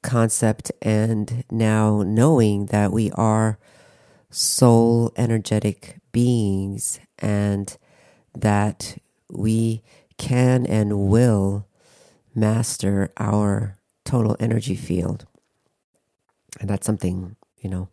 concept 0.02 0.72
and 0.82 1.44
now 1.52 2.04
knowing 2.04 2.68
that 2.68 2.92
we 2.92 3.12
are 3.12 3.60
soul 4.38 5.12
energetic 5.16 6.00
beings 6.12 7.00
and 7.20 7.78
that 8.36 8.98
we 9.30 9.82
can 10.18 10.66
and 10.66 11.10
will 11.10 11.68
master 12.36 13.12
our 13.18 13.78
total 14.06 14.36
energy 14.40 14.76
field. 14.76 15.26
And 16.60 16.70
that's 16.70 16.86
something, 16.86 17.36
you 17.58 17.70
know, 17.70 17.90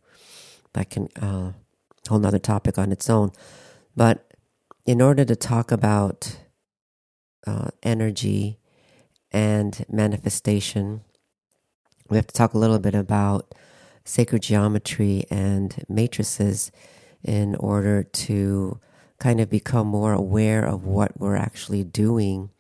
that 0.75 0.91
can 0.91 1.09
uh, 1.21 1.53
whole 2.09 2.19
nother 2.19 2.39
topic 2.39 2.79
on 2.79 2.93
its 2.93 3.09
own. 3.09 3.33
But 3.97 4.33
in 4.87 5.01
order 5.01 5.25
to 5.25 5.37
talk 5.37 5.73
about 5.73 6.37
uh, 7.47 7.69
energy 7.83 8.59
and 9.35 9.85
manifestation. 9.91 11.03
We 12.09 12.17
have 12.17 12.27
to 12.29 12.35
talk 12.35 12.55
a 12.55 12.59
little 12.59 12.79
bit 12.79 12.95
about 12.95 13.55
sacred 14.05 14.43
geometry 14.43 15.25
and 15.31 15.85
matrices 15.89 16.71
in 17.23 17.55
order 17.57 18.03
to 18.03 18.79
kind 19.19 19.41
of 19.41 19.49
become 19.49 19.87
more 19.87 20.13
aware 20.13 20.65
of 20.65 20.85
what 20.85 21.19
we're 21.19 21.37
actually 21.37 21.83
doing 21.83 22.51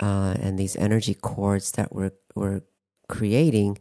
uh, 0.00 0.34
and 0.40 0.58
these 0.58 0.76
energy 0.76 1.14
cords 1.14 1.72
that 1.72 1.94
we're, 1.94 2.12
we're 2.34 2.62
creating 3.08 3.78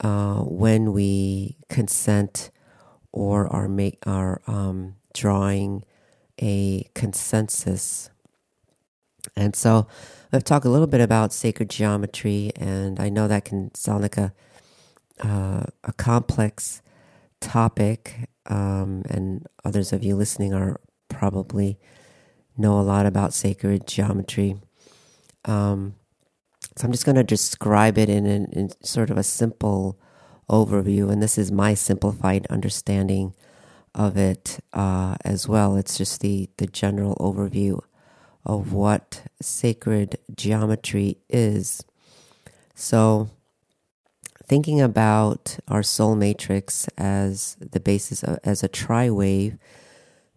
uh, 0.00 0.38
when 0.40 0.92
we 0.92 1.56
consent 1.68 2.50
or 3.12 3.46
are 3.52 3.68
make 3.68 3.98
are 4.06 4.42
um, 4.46 4.96
drawing 5.12 5.84
a 6.42 6.88
consensus. 6.94 8.10
And 9.36 9.54
so 9.54 9.86
I've 10.32 10.42
talked 10.42 10.66
a 10.66 10.70
little 10.70 10.88
bit 10.88 11.00
about 11.00 11.32
sacred 11.32 11.70
geometry, 11.70 12.50
and 12.56 12.98
I 12.98 13.08
know 13.08 13.28
that 13.28 13.44
can 13.44 13.72
sound 13.74 14.02
like 14.02 14.16
a 14.16 14.32
uh, 15.22 15.64
a 15.82 15.92
complex 15.92 16.82
topic, 17.40 18.28
um, 18.46 19.02
and 19.08 19.46
others 19.64 19.92
of 19.92 20.02
you 20.02 20.16
listening 20.16 20.52
are 20.52 20.80
probably 21.08 21.78
know 22.56 22.78
a 22.78 22.82
lot 22.82 23.06
about 23.06 23.32
sacred 23.32 23.86
geometry. 23.86 24.56
Um, 25.44 25.94
so 26.76 26.86
I'm 26.86 26.92
just 26.92 27.04
going 27.04 27.16
to 27.16 27.24
describe 27.24 27.98
it 27.98 28.08
in, 28.08 28.26
in, 28.26 28.46
in, 28.46 28.70
sort 28.82 29.10
of 29.10 29.18
a 29.18 29.22
simple 29.22 29.98
overview, 30.50 31.10
and 31.10 31.22
this 31.22 31.38
is 31.38 31.52
my 31.52 31.74
simplified 31.74 32.46
understanding 32.50 33.34
of 33.94 34.16
it 34.16 34.58
uh, 34.72 35.16
as 35.24 35.48
well. 35.48 35.76
It's 35.76 35.96
just 35.96 36.20
the 36.20 36.48
the 36.56 36.66
general 36.66 37.16
overview 37.16 37.80
of 38.44 38.72
what 38.72 39.22
sacred 39.40 40.18
geometry 40.34 41.18
is. 41.28 41.84
So, 42.74 43.30
thinking 44.46 44.80
about 44.80 45.58
our 45.68 45.82
soul 45.82 46.16
matrix 46.16 46.88
as 46.96 47.56
the 47.60 47.80
basis 47.80 48.22
of, 48.22 48.38
as 48.44 48.62
a 48.62 48.68
tri-wave, 48.68 49.58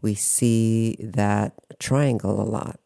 we 0.02 0.16
see 0.16 0.96
that 1.00 1.54
triangle 1.80 2.42
a 2.42 2.44
lot, 2.44 2.80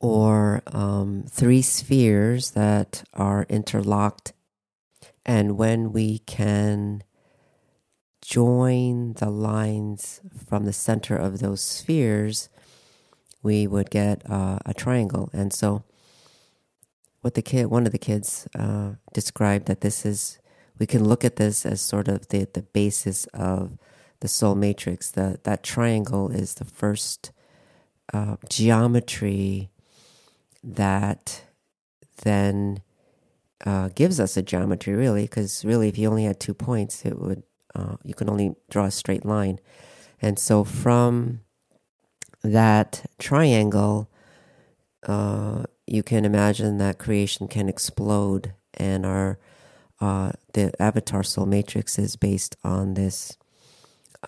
or 0.00 0.62
um, 0.66 1.24
three 1.28 1.62
spheres 1.62 2.52
that 2.52 3.04
are 3.14 3.46
interlocked, 3.48 4.32
and 5.24 5.56
when 5.56 5.92
we 5.92 6.18
can 6.20 7.02
join 8.22 9.14
the 9.14 9.30
lines 9.30 10.20
from 10.46 10.64
the 10.64 10.72
center 10.72 11.16
of 11.16 11.40
those 11.40 11.60
spheres 11.60 12.48
we 13.44 13.66
would 13.66 13.90
get 13.90 14.28
uh, 14.28 14.58
a 14.64 14.74
triangle. 14.74 15.30
And 15.32 15.52
so, 15.52 15.84
what 17.24 17.32
the 17.32 17.40
kid, 17.40 17.68
one 17.68 17.86
of 17.86 17.92
the 17.92 17.98
kids, 17.98 18.46
uh, 18.54 18.90
described 19.14 19.64
that 19.64 19.80
this 19.80 20.04
is, 20.04 20.38
we 20.78 20.84
can 20.84 21.08
look 21.08 21.24
at 21.24 21.36
this 21.36 21.64
as 21.64 21.80
sort 21.80 22.06
of 22.06 22.28
the, 22.28 22.46
the 22.52 22.60
basis 22.60 23.24
of 23.32 23.78
the 24.20 24.28
soul 24.28 24.54
matrix. 24.54 25.10
The, 25.10 25.40
that 25.44 25.62
triangle 25.62 26.30
is 26.30 26.52
the 26.52 26.66
first 26.66 27.32
uh, 28.12 28.36
geometry 28.50 29.70
that 30.62 31.44
then 32.24 32.82
uh, 33.64 33.88
gives 33.94 34.20
us 34.20 34.36
a 34.36 34.42
geometry, 34.42 34.92
really, 34.92 35.22
because 35.22 35.64
really, 35.64 35.88
if 35.88 35.96
you 35.96 36.10
only 36.10 36.24
had 36.24 36.38
two 36.38 36.52
points, 36.52 37.06
it 37.06 37.18
would, 37.18 37.42
uh, 37.74 37.96
you 38.04 38.12
can 38.12 38.28
only 38.28 38.54
draw 38.68 38.84
a 38.84 38.90
straight 38.90 39.24
line. 39.24 39.58
And 40.20 40.38
so, 40.38 40.62
from 40.62 41.40
that 42.42 43.10
triangle, 43.18 44.10
uh, 45.04 45.64
you 45.86 46.02
can 46.02 46.24
imagine 46.24 46.78
that 46.78 46.98
creation 46.98 47.48
can 47.48 47.68
explode, 47.68 48.54
and 48.74 49.04
our 49.06 49.38
uh, 50.00 50.32
the 50.52 50.72
avatar 50.80 51.22
soul 51.22 51.46
matrix 51.46 51.98
is 51.98 52.16
based 52.16 52.56
on 52.64 52.94
this 52.94 53.36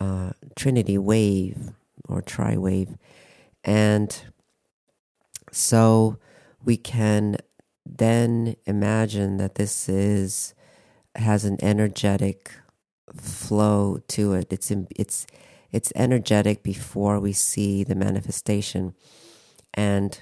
uh, 0.00 0.30
trinity 0.54 0.98
wave 0.98 1.70
or 2.08 2.22
tri 2.22 2.56
wave, 2.56 2.96
and 3.64 4.24
so 5.50 6.18
we 6.64 6.76
can 6.76 7.36
then 7.84 8.56
imagine 8.66 9.36
that 9.38 9.54
this 9.54 9.88
is 9.88 10.54
has 11.14 11.44
an 11.44 11.56
energetic 11.62 12.52
flow 13.14 13.98
to 14.08 14.34
it. 14.34 14.52
It's 14.52 14.70
it's 14.94 15.26
it's 15.72 15.92
energetic 15.94 16.62
before 16.62 17.20
we 17.20 17.32
see 17.32 17.84
the 17.84 17.94
manifestation. 17.94 18.94
And 19.74 20.18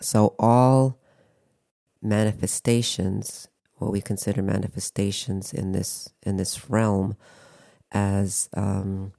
so 0.00 0.34
all 0.38 0.98
manifestations, 2.02 3.48
what 3.76 3.92
we 3.92 4.00
consider 4.00 4.42
manifestations 4.42 5.52
in 5.52 5.72
this 5.72 6.10
in 6.22 6.36
this 6.36 6.70
realm, 6.70 7.16
as 7.92 8.48
um, 8.54 9.12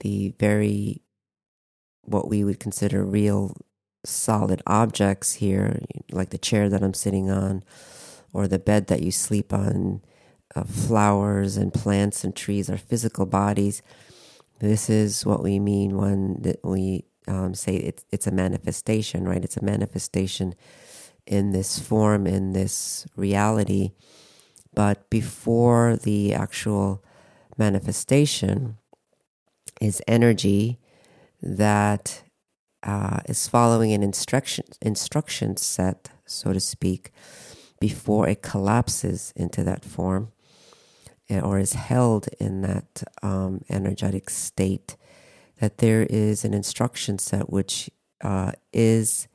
the 0.00 0.34
very 0.38 1.02
what 2.02 2.28
we 2.28 2.44
would 2.44 2.60
consider 2.60 3.04
real 3.04 3.56
solid 4.04 4.62
objects 4.66 5.34
here, 5.34 5.80
like 6.10 6.30
the 6.30 6.38
chair 6.38 6.68
that 6.68 6.82
I'm 6.82 6.94
sitting 6.94 7.30
on, 7.30 7.64
or 8.32 8.46
the 8.46 8.58
bed 8.58 8.86
that 8.86 9.02
you 9.02 9.10
sleep 9.10 9.52
on, 9.52 10.02
uh, 10.54 10.64
flowers 10.64 11.56
and 11.56 11.74
plants 11.74 12.22
and 12.22 12.34
trees 12.34 12.70
are 12.70 12.76
physical 12.76 13.26
bodies. 13.26 13.82
This 14.60 14.88
is 14.88 15.26
what 15.26 15.42
we 15.42 15.58
mean 15.58 15.96
when 15.96 16.54
we 16.62 17.04
um, 17.26 17.54
say 17.54 17.76
it's 17.76 18.04
it's 18.10 18.26
a 18.26 18.30
manifestation, 18.30 19.26
right? 19.26 19.44
It's 19.44 19.56
a 19.56 19.64
manifestation 19.64 20.54
in 21.26 21.52
this 21.52 21.78
form, 21.78 22.26
in 22.26 22.52
this 22.52 23.06
reality. 23.16 23.90
But 24.74 25.08
before 25.10 25.96
the 25.96 26.34
actual 26.34 27.02
manifestation 27.56 28.76
is 29.80 30.02
energy 30.06 30.78
that 31.42 32.22
uh, 32.82 33.20
is 33.26 33.48
following 33.48 33.92
an 33.92 34.02
instruction 34.02 34.64
instruction 34.80 35.56
set, 35.56 36.10
so 36.24 36.52
to 36.52 36.60
speak, 36.60 37.10
before 37.80 38.28
it 38.28 38.42
collapses 38.42 39.32
into 39.36 39.64
that 39.64 39.84
form 39.84 40.32
or 41.30 41.58
is 41.58 41.72
held 41.72 42.28
in 42.38 42.62
that 42.62 43.02
um, 43.22 43.62
energetic 43.68 44.30
state, 44.30 44.96
that 45.60 45.78
there 45.78 46.02
is 46.02 46.44
an 46.44 46.54
instruction 46.54 47.18
set 47.18 47.50
which 47.50 47.90
uh, 48.22 48.52
is 48.72 49.28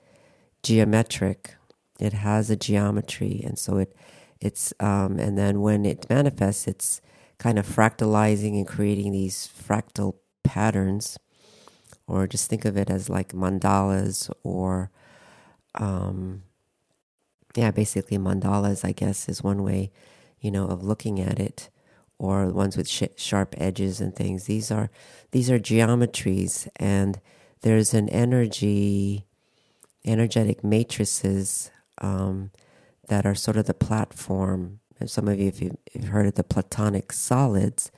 geometric. 0.64 1.56
It 2.00 2.14
has 2.14 2.50
a 2.50 2.56
geometry, 2.56 3.42
and 3.44 3.58
so 3.58 3.78
it 3.78 3.96
it's 4.40 4.74
um, 4.80 5.20
and 5.20 5.38
then 5.38 5.62
when 5.62 5.86
it 5.86 6.08
manifests, 6.10 6.68
it's 6.68 7.02
kind 7.38 7.60
of 7.60 7.68
fractalizing 7.68 8.56
and 8.58 8.68
creating 8.68 9.12
these 9.12 9.48
fractal 9.48 10.16
patterns, 10.44 11.18
or 12.08 12.28
just 12.28 12.50
think 12.50 12.66
of 12.66 12.76
it 12.76 12.90
as 12.90 13.10
like 13.10 13.34
mandalas 13.34 14.32
or, 14.44 14.92
um, 15.76 16.44
yeah, 17.56 17.72
basically 17.72 18.18
mandalas. 18.18 18.84
I 18.84 18.92
guess 18.92 19.30
is 19.30 19.44
one 19.44 19.64
way, 19.64 19.92
you 20.40 20.50
know, 20.52 20.68
of 20.68 20.84
looking 20.84 21.20
at 21.20 21.40
it, 21.40 21.70
or 22.22 22.48
ones 22.50 22.78
with 22.78 22.88
sh- 22.88 23.04
sharp 23.18 23.56
edges 23.58 24.00
and 24.00 24.16
things. 24.16 24.46
These 24.46 24.72
are 24.72 24.90
these 25.32 25.50
are 25.50 25.60
geometries, 25.60 26.68
and 26.76 27.20
there's 27.62 27.94
an 27.94 28.10
energy, 28.10 29.26
energetic 30.06 30.64
matrices 30.64 31.72
um, 32.00 32.52
that 33.08 33.26
are 33.26 33.36
sort 33.36 33.58
of 33.58 33.66
the 33.66 33.74
platform 33.74 34.82
and 35.02 35.10
some 35.10 35.28
of 35.28 35.40
you, 35.40 35.48
if 35.48 35.60
you've 35.62 36.10
heard 36.10 36.28
of 36.28 36.36
the 36.36 36.44
Platonic 36.44 37.12
solids, 37.12 37.92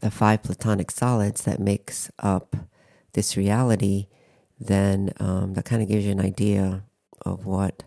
the 0.00 0.10
five 0.10 0.42
Platonic 0.42 0.90
solids 0.90 1.42
that 1.42 1.60
makes 1.60 2.10
up 2.18 2.56
this 3.12 3.36
reality, 3.36 4.08
then 4.58 5.12
um, 5.20 5.54
that 5.54 5.64
kind 5.64 5.80
of 5.80 5.88
gives 5.88 6.04
you 6.04 6.10
an 6.10 6.20
idea 6.20 6.82
of 7.24 7.46
what 7.46 7.84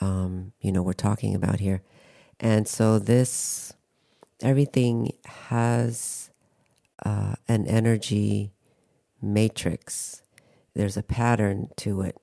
um, 0.00 0.52
you 0.60 0.72
know 0.72 0.82
we're 0.82 0.92
talking 0.92 1.36
about 1.36 1.60
here. 1.60 1.82
And 2.40 2.66
so 2.66 2.98
this, 2.98 3.72
everything 4.42 5.12
has 5.24 6.30
uh, 7.04 7.34
an 7.48 7.66
energy 7.66 8.52
matrix. 9.20 10.22
There's 10.74 10.96
a 10.96 11.02
pattern 11.02 11.68
to 11.78 12.02
it, 12.02 12.16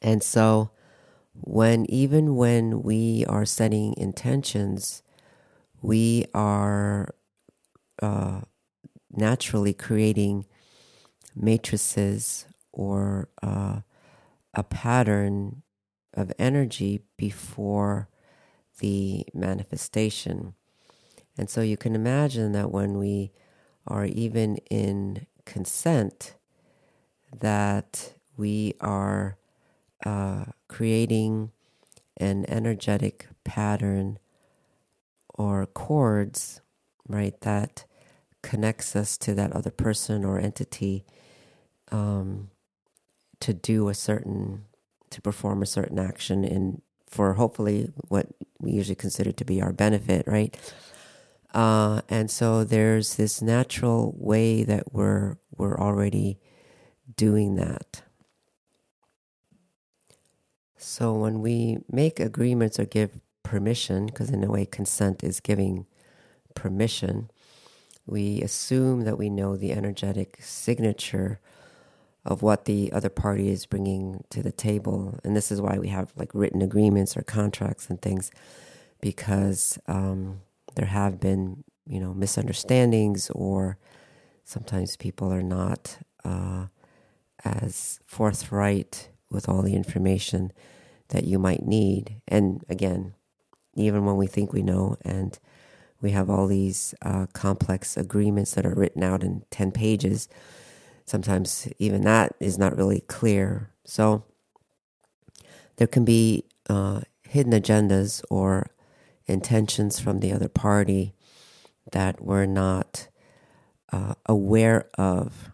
and 0.00 0.22
so 0.22 0.70
when 1.34 1.84
even 1.90 2.36
when 2.36 2.82
we 2.82 3.24
are 3.26 3.44
setting 3.44 3.94
intentions, 3.96 5.02
we 5.82 6.26
are 6.34 7.14
uh, 8.02 8.42
naturally 9.10 9.72
creating 9.72 10.46
matrices 11.34 12.46
or 12.72 13.28
uh, 13.42 13.80
a 14.54 14.62
pattern 14.62 15.62
of 16.12 16.32
energy 16.38 17.02
before 17.16 18.08
the 18.78 19.24
manifestation. 19.34 20.54
And 21.36 21.50
so 21.50 21.60
you 21.60 21.76
can 21.76 21.94
imagine 21.94 22.52
that 22.52 22.70
when 22.70 22.98
we 22.98 23.32
are 23.86 24.04
even 24.04 24.56
in 24.70 25.26
consent, 25.44 26.34
that 27.40 28.14
we 28.36 28.74
are 28.80 29.36
uh, 30.04 30.44
creating 30.68 31.50
an 32.16 32.44
energetic 32.48 33.26
pattern 33.44 34.18
or 35.28 35.66
cords, 35.66 36.60
right, 37.08 37.38
that 37.40 37.84
connects 38.42 38.94
us 38.94 39.16
to 39.18 39.34
that 39.34 39.52
other 39.52 39.70
person 39.70 40.24
or 40.24 40.38
entity 40.38 41.04
um, 41.90 42.50
to 43.40 43.52
do 43.52 43.88
a 43.88 43.94
certain, 43.94 44.64
to 45.10 45.20
perform 45.20 45.62
a 45.62 45.66
certain 45.66 45.98
action 45.98 46.44
in 46.44 46.80
for 47.08 47.34
hopefully 47.34 47.92
what 48.08 48.26
we 48.58 48.72
usually 48.72 48.96
consider 48.96 49.30
to 49.30 49.44
be 49.44 49.62
our 49.62 49.72
benefit, 49.72 50.26
right? 50.26 50.56
Uh, 51.54 52.00
and 52.08 52.30
so 52.30 52.64
there's 52.64 53.14
this 53.14 53.40
natural 53.40 54.14
way 54.18 54.64
that 54.64 54.92
we're 54.92 55.36
we're 55.56 55.78
already 55.78 56.40
doing 57.16 57.54
that. 57.54 58.02
So 60.76 61.14
when 61.14 61.40
we 61.40 61.78
make 61.90 62.18
agreements 62.18 62.78
or 62.80 62.84
give 62.84 63.20
permission, 63.44 64.06
because 64.06 64.30
in 64.30 64.42
a 64.42 64.50
way 64.50 64.66
consent 64.66 65.22
is 65.22 65.38
giving 65.38 65.86
permission, 66.54 67.30
we 68.04 68.42
assume 68.42 69.04
that 69.04 69.16
we 69.16 69.30
know 69.30 69.56
the 69.56 69.72
energetic 69.72 70.38
signature 70.40 71.38
of 72.24 72.42
what 72.42 72.64
the 72.64 72.92
other 72.92 73.08
party 73.08 73.48
is 73.48 73.64
bringing 73.66 74.24
to 74.30 74.42
the 74.42 74.52
table. 74.52 75.20
And 75.22 75.36
this 75.36 75.52
is 75.52 75.60
why 75.60 75.78
we 75.78 75.88
have 75.88 76.12
like 76.16 76.34
written 76.34 76.62
agreements 76.62 77.16
or 77.16 77.22
contracts 77.22 77.88
and 77.88 78.02
things, 78.02 78.30
because 79.00 79.78
um, 79.86 80.40
there 80.74 80.86
have 80.86 81.20
been, 81.20 81.64
you 81.86 82.00
know, 82.00 82.14
misunderstandings 82.14 83.30
or 83.30 83.78
sometimes 84.44 84.96
people 84.96 85.32
are 85.32 85.42
not 85.42 85.98
uh, 86.24 86.66
as 87.44 88.00
forthright 88.06 89.08
with 89.30 89.48
all 89.48 89.62
the 89.62 89.74
information 89.74 90.52
that 91.08 91.24
you 91.24 91.38
might 91.38 91.64
need. 91.64 92.20
And 92.28 92.64
again, 92.68 93.14
even 93.74 94.04
when 94.04 94.16
we 94.16 94.26
think 94.26 94.52
we 94.52 94.62
know, 94.62 94.96
and 95.04 95.38
we 96.00 96.10
have 96.10 96.30
all 96.30 96.46
these 96.46 96.94
uh, 97.02 97.26
complex 97.32 97.96
agreements 97.96 98.54
that 98.54 98.66
are 98.66 98.74
written 98.74 99.02
out 99.02 99.22
in 99.22 99.44
10 99.50 99.72
pages, 99.72 100.28
sometimes 101.04 101.68
even 101.78 102.02
that 102.02 102.34
is 102.40 102.58
not 102.58 102.76
really 102.76 103.00
clear. 103.00 103.70
So 103.84 104.24
there 105.76 105.86
can 105.86 106.04
be 106.04 106.44
uh, 106.68 107.00
hidden 107.28 107.52
agendas 107.52 108.22
or 108.30 108.68
intentions 109.26 109.98
from 109.98 110.20
the 110.20 110.32
other 110.32 110.48
party 110.48 111.14
that 111.92 112.20
we're 112.20 112.46
not 112.46 113.08
uh, 113.92 114.14
aware 114.26 114.88
of. 114.98 115.50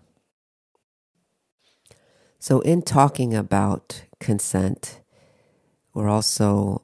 So, 2.38 2.60
in 2.60 2.82
talking 2.82 3.34
about 3.34 4.04
consent, 4.18 5.00
we're 5.92 6.08
also 6.08 6.82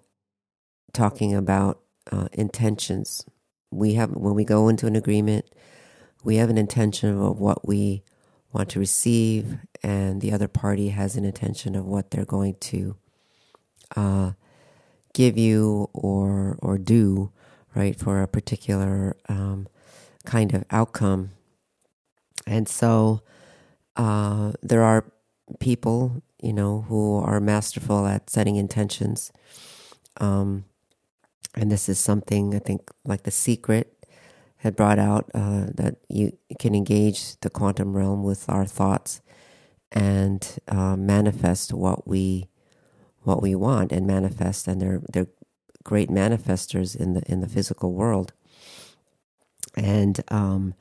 talking 0.92 1.34
about 1.34 1.80
uh, 2.12 2.28
intentions. 2.32 3.24
We 3.70 3.94
have, 3.94 4.10
when 4.10 4.34
we 4.34 4.44
go 4.44 4.68
into 4.68 4.86
an 4.86 4.96
agreement, 4.96 5.46
we 6.24 6.36
have 6.36 6.50
an 6.50 6.58
intention 6.58 7.18
of 7.18 7.40
what 7.40 7.66
we 7.66 8.02
want 8.52 8.68
to 8.70 8.78
receive, 8.78 9.58
and 9.82 10.20
the 10.20 10.32
other 10.32 10.48
party 10.48 10.90
has 10.90 11.16
an 11.16 11.24
intention 11.24 11.74
of 11.74 11.86
what 11.86 12.10
they're 12.10 12.24
going 12.24 12.56
to 12.60 12.96
uh, 13.94 14.32
give 15.16 15.36
you 15.38 15.88
or 15.92 16.58
or 16.60 16.78
do, 16.78 17.32
right, 17.74 17.96
for 17.98 18.22
a 18.22 18.28
particular 18.28 19.16
um, 19.28 19.66
kind 20.24 20.54
of 20.54 20.64
outcome. 20.70 21.30
And 22.46 22.68
so 22.68 23.22
uh, 23.96 24.52
there 24.62 24.82
are 24.82 25.02
people 25.58 26.22
you 26.42 26.52
know, 26.52 26.84
who 26.88 27.18
are 27.18 27.40
masterful 27.40 28.06
at 28.06 28.30
setting 28.30 28.56
intentions. 28.56 29.32
Um, 30.20 30.64
and 31.54 31.72
this 31.72 31.88
is 31.88 31.98
something 31.98 32.54
I 32.54 32.58
think, 32.58 32.90
like 33.04 33.22
The 33.22 33.30
Secret 33.30 34.06
had 34.58 34.76
brought 34.76 34.98
out, 34.98 35.30
uh, 35.34 35.66
that 35.74 35.96
you 36.08 36.36
can 36.58 36.74
engage 36.74 37.38
the 37.40 37.50
quantum 37.50 37.96
realm 37.96 38.22
with 38.22 38.48
our 38.48 38.66
thoughts 38.66 39.20
and 39.92 40.58
uh, 40.68 40.96
manifest 40.96 41.72
what 41.72 42.06
we 42.06 42.48
what 43.26 43.42
we 43.42 43.54
want 43.54 43.92
and 43.92 44.06
manifest. 44.06 44.68
And 44.68 44.80
they're 44.80 45.02
they're 45.12 45.28
great 45.84 46.08
manifestors 46.08 46.96
in 46.96 47.14
the 47.14 47.22
in 47.30 47.40
the 47.40 47.48
physical 47.48 47.92
world. 47.92 48.32
And 49.76 50.22
um, 50.28 50.74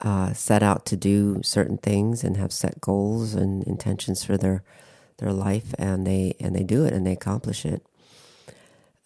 uh, 0.00 0.32
set 0.32 0.62
out 0.62 0.86
to 0.86 0.96
do 0.96 1.40
certain 1.42 1.76
things 1.76 2.24
and 2.24 2.36
have 2.36 2.52
set 2.52 2.80
goals 2.80 3.34
and 3.34 3.62
intentions 3.64 4.24
for 4.24 4.36
their 4.36 4.62
their 5.18 5.32
life, 5.32 5.74
and 5.78 6.06
they 6.06 6.34
and 6.40 6.54
they 6.54 6.62
do 6.62 6.84
it 6.84 6.92
and 6.94 7.06
they 7.06 7.12
accomplish 7.12 7.66
it. 7.66 7.84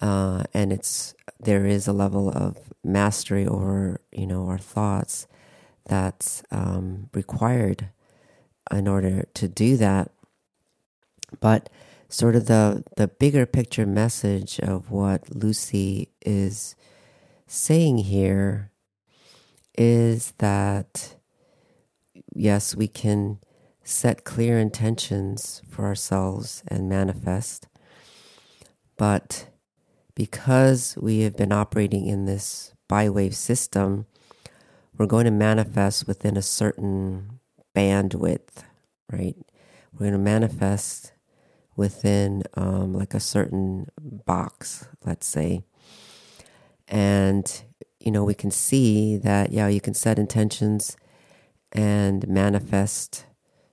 Uh, 0.00 0.44
and 0.52 0.72
it's 0.72 1.14
there 1.40 1.66
is 1.66 1.88
a 1.88 1.92
level 1.92 2.28
of 2.28 2.56
mastery 2.84 3.46
over 3.46 4.00
you 4.12 4.26
know 4.26 4.46
our 4.46 4.58
thoughts 4.58 5.26
that's 5.86 6.42
um, 6.50 7.08
required 7.12 7.88
in 8.70 8.88
order 8.88 9.26
to 9.34 9.48
do 9.48 9.76
that. 9.76 10.10
But 11.40 11.68
sort 12.08 12.36
of 12.36 12.46
the 12.46 12.84
the 12.96 13.08
bigger 13.08 13.46
picture 13.46 13.86
message 13.86 14.60
of 14.60 14.90
what 14.90 15.34
Lucy 15.34 16.10
is 16.24 16.76
saying 17.46 17.98
here 17.98 18.70
is 19.76 20.32
that 20.38 21.16
yes, 22.34 22.74
we 22.74 22.88
can 22.88 23.38
set 23.82 24.24
clear 24.24 24.58
intentions 24.58 25.62
for 25.68 25.84
ourselves 25.84 26.62
and 26.68 26.88
manifest. 26.88 27.68
But 28.96 29.48
because 30.14 30.96
we 31.00 31.20
have 31.20 31.36
been 31.36 31.52
operating 31.52 32.06
in 32.06 32.24
this 32.24 32.74
bi-wave 32.88 33.34
system, 33.34 34.06
we're 34.96 35.06
going 35.06 35.24
to 35.24 35.30
manifest 35.30 36.06
within 36.06 36.36
a 36.36 36.42
certain 36.42 37.40
bandwidth, 37.74 38.64
right? 39.10 39.36
We're 39.92 40.10
going 40.10 40.12
to 40.12 40.18
manifest 40.18 41.12
within 41.76 42.42
um, 42.54 42.92
like 42.94 43.14
a 43.14 43.20
certain 43.20 43.88
box, 44.00 44.86
let's 45.04 45.26
say. 45.26 45.62
And, 46.88 47.62
you 48.00 48.10
know, 48.10 48.24
we 48.24 48.34
can 48.34 48.50
see 48.50 49.16
that, 49.16 49.52
yeah, 49.52 49.68
you 49.68 49.80
can 49.80 49.94
set 49.94 50.18
intentions 50.18 50.96
and 51.72 52.28
manifest 52.28 53.26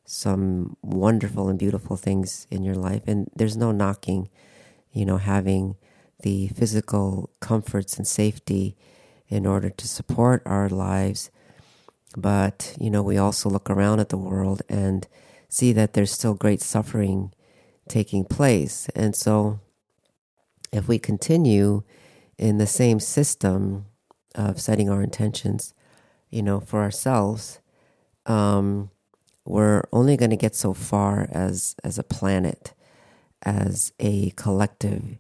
some 0.06 0.76
wonderful 0.82 1.48
and 1.48 1.60
beautiful 1.60 1.96
things 1.96 2.48
in 2.50 2.64
your 2.64 2.76
life. 2.76 3.04
And 3.08 3.30
there's 3.36 3.56
no 3.56 3.72
knocking, 3.72 4.30
you 4.92 5.06
know, 5.06 5.18
having 5.18 5.76
the 6.22 6.48
physical 6.50 7.30
comforts 7.40 7.98
and 7.98 8.08
safety 8.08 8.76
in 9.28 9.46
order 9.46 9.70
to 9.70 9.88
support 9.88 10.42
our 10.46 10.68
lives. 10.70 11.32
But, 12.18 12.76
you 12.80 12.90
know, 12.90 13.02
we 13.02 13.18
also 13.18 13.50
look 13.50 13.70
around 13.70 14.00
at 14.00 14.10
the 14.10 14.18
world 14.18 14.62
and 14.68 15.08
see 15.48 15.72
that 15.74 15.94
there's 15.94 16.12
still 16.12 16.34
great 16.34 16.62
suffering 16.62 17.32
taking 17.92 18.24
place. 18.26 18.88
And 18.96 19.16
so, 19.16 19.60
if 20.72 20.88
we 20.88 20.98
continue 20.98 21.84
in 22.38 22.58
the 22.58 22.68
same 22.68 23.00
system 23.00 23.86
of 24.34 24.60
setting 24.60 24.90
our 24.90 25.04
intentions, 25.04 25.74
you 26.30 26.42
know, 26.42 26.62
for 26.62 26.82
ourselves, 26.82 27.60
um, 28.26 28.90
we're 29.46 29.84
only 29.92 30.16
going 30.16 30.30
to 30.30 30.38
get 30.38 30.56
so 30.56 30.74
far 30.74 31.28
as 31.32 31.76
as 31.84 32.00
a 32.00 32.04
planet, 32.04 32.74
as 33.44 33.92
a 34.00 34.32
collective 34.32 35.18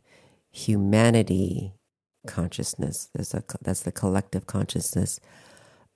humanity 0.51 1.73
consciousness. 2.27 3.09
There's 3.13 3.33
a 3.33 3.43
that's 3.61 3.81
the 3.81 3.91
collective 3.91 4.47
consciousness 4.47 5.19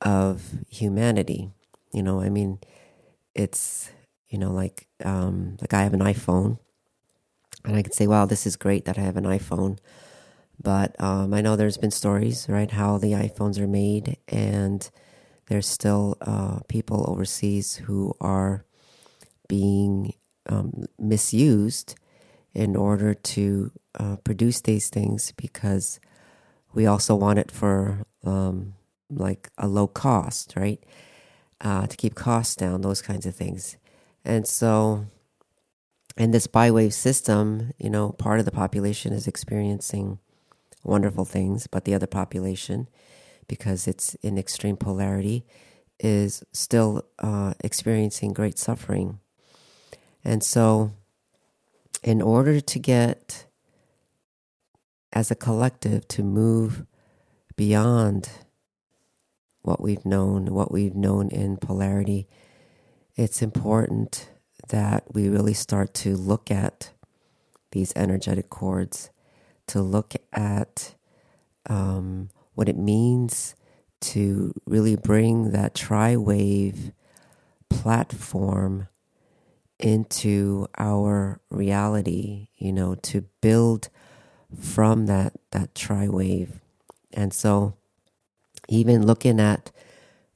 of 0.02 0.56
humanity. 0.70 1.52
You 1.94 2.04
know, 2.04 2.20
I 2.22 2.30
mean, 2.30 2.60
it's 3.34 3.92
you 4.28 4.38
know 4.38 4.52
like 4.52 4.88
um, 5.04 5.58
like 5.62 5.74
I 5.74 5.84
have 5.84 5.94
an 5.94 6.02
iPhone, 6.02 6.60
and 7.66 7.76
I 7.76 7.84
could 7.84 7.94
say, 7.94 8.08
"Wow, 8.08 8.26
this 8.26 8.46
is 8.46 8.56
great 8.56 8.86
that 8.86 8.98
I 8.98 9.02
have 9.02 9.18
an 9.18 9.26
iPhone." 9.26 9.78
But 10.62 11.00
um, 11.02 11.34
I 11.34 11.42
know 11.42 11.56
there's 11.56 11.78
been 11.78 11.92
stories, 11.92 12.48
right, 12.48 12.72
how 12.72 12.98
the 12.98 13.12
iPhones 13.12 13.60
are 13.60 13.68
made, 13.68 14.18
and 14.28 14.90
there's 15.48 15.68
still 15.68 16.18
uh, 16.22 16.60
people 16.68 17.06
overseas 17.08 17.76
who 17.76 18.14
are 18.22 18.66
being 19.48 20.14
um, 20.48 20.86
misused 20.98 21.96
in 22.54 22.76
order 22.76 23.14
to 23.14 23.72
uh, 24.00 24.16
produce 24.18 24.62
these 24.62 24.90
things 24.90 25.34
because 25.34 26.00
we 26.74 26.86
also 26.86 27.16
want 27.16 27.40
it 27.40 27.52
for 27.52 28.06
um, 28.24 28.74
like 29.10 29.50
a 29.58 29.68
low 29.68 29.88
cost, 29.88 30.54
right? 30.56 30.84
Uh, 31.62 31.88
to 31.88 31.98
keep 31.98 32.16
costs 32.16 32.56
down, 32.56 32.82
those 32.82 33.02
kinds 33.02 33.26
of 33.26 33.36
things. 33.36 33.78
And 34.24 34.48
so, 34.48 35.06
in 36.18 36.32
this 36.32 36.48
bi-wave 36.48 36.94
system, 36.94 37.74
you 37.78 37.90
know, 37.90 38.12
part 38.12 38.40
of 38.40 38.46
the 38.46 38.52
population 38.52 39.12
is 39.12 39.28
experiencing 39.28 40.20
wonderful 40.84 41.26
things, 41.26 41.68
but 41.68 41.84
the 41.84 41.94
other 41.94 42.08
population, 42.08 42.88
because 43.48 43.88
it's 43.88 44.16
in 44.16 44.38
extreme 44.38 44.78
polarity, 44.78 45.46
is 46.00 46.44
still 46.54 47.06
uh, 47.20 47.54
experiencing 47.62 48.34
great 48.34 48.58
suffering. 48.58 49.20
And 50.24 50.44
so, 50.44 50.92
in 52.04 52.22
order 52.22 52.62
to 52.62 52.80
get 52.80 53.46
as 55.12 55.32
a 55.32 55.36
collective 55.36 56.08
to 56.10 56.24
move 56.24 56.86
beyond 57.56 58.30
what 59.62 59.82
we've 59.82 60.06
known, 60.06 60.54
what 60.54 60.72
we've 60.72 60.96
known 60.96 61.30
in 61.30 61.58
polarity, 61.58 62.28
it's 63.16 63.42
important 63.42 64.30
that 64.70 65.04
we 65.14 65.30
really 65.30 65.54
start 65.54 65.94
to 65.94 66.16
look 66.16 66.52
at 66.52 66.92
these 67.72 67.94
energetic 67.96 68.50
cords, 68.50 69.10
to 69.68 69.82
look 69.82 70.14
at 70.32 70.96
um, 71.68 72.30
what 72.54 72.70
it 72.70 72.78
means 72.78 73.56
to 74.02 74.54
really 74.66 74.96
bring 74.96 75.52
that 75.52 75.74
tri 75.74 76.16
wave 76.16 76.92
platform 77.70 78.88
into 79.80 80.68
our 80.78 81.40
reality, 81.50 82.48
you 82.58 82.72
know, 82.72 82.96
to 82.96 83.22
build 83.42 83.90
from 84.58 85.08
that 85.08 85.34
that 85.52 85.76
tri 85.76 86.08
wave. 86.08 86.62
And 87.14 87.34
so 87.34 87.76
even 88.70 89.06
looking 89.06 89.40
at 89.40 89.72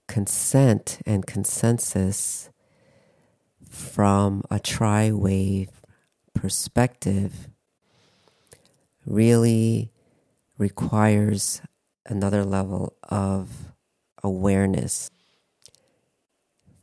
consent 0.08 1.00
and 1.06 1.26
consensus 1.26 2.50
from 3.70 4.44
a 4.50 4.60
tri 4.60 5.12
wave 5.12 5.70
perspective 6.34 7.48
really 9.06 9.92
requires 10.58 11.62
another 12.06 12.44
level 12.44 12.98
of 13.04 13.72
awareness. 14.24 15.10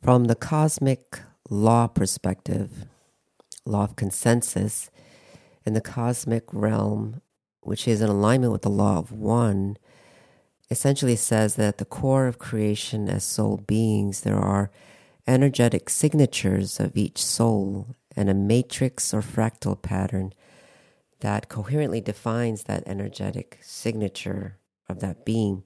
From 0.01 0.25
the 0.25 0.35
cosmic 0.35 1.21
law 1.49 1.87
perspective, 1.87 2.85
law 3.65 3.83
of 3.83 3.95
consensus, 3.95 4.89
in 5.65 5.73
the 5.73 5.81
cosmic 5.81 6.45
realm, 6.53 7.21
which 7.61 7.87
is 7.87 8.01
in 8.01 8.09
alignment 8.09 8.53
with 8.53 8.61
the 8.61 8.69
law 8.69 8.97
of 8.97 9.11
one, 9.11 9.77
essentially 10.69 11.15
says 11.15 11.55
that 11.55 11.67
at 11.67 11.77
the 11.77 11.85
core 11.85 12.27
of 12.27 12.39
creation 12.39 13.09
as 13.09 13.23
soul 13.23 13.57
beings, 13.57 14.21
there 14.21 14.37
are 14.37 14.71
energetic 15.27 15.89
signatures 15.89 16.79
of 16.79 16.95
each 16.97 17.23
soul 17.23 17.95
and 18.15 18.29
a 18.29 18.33
matrix 18.33 19.13
or 19.13 19.21
fractal 19.21 19.79
pattern 19.79 20.33
that 21.19 21.49
coherently 21.49 22.01
defines 22.01 22.63
that 22.63 22.83
energetic 22.85 23.59
signature 23.61 24.57
of 24.87 24.99
that 24.99 25.25
being. 25.25 25.63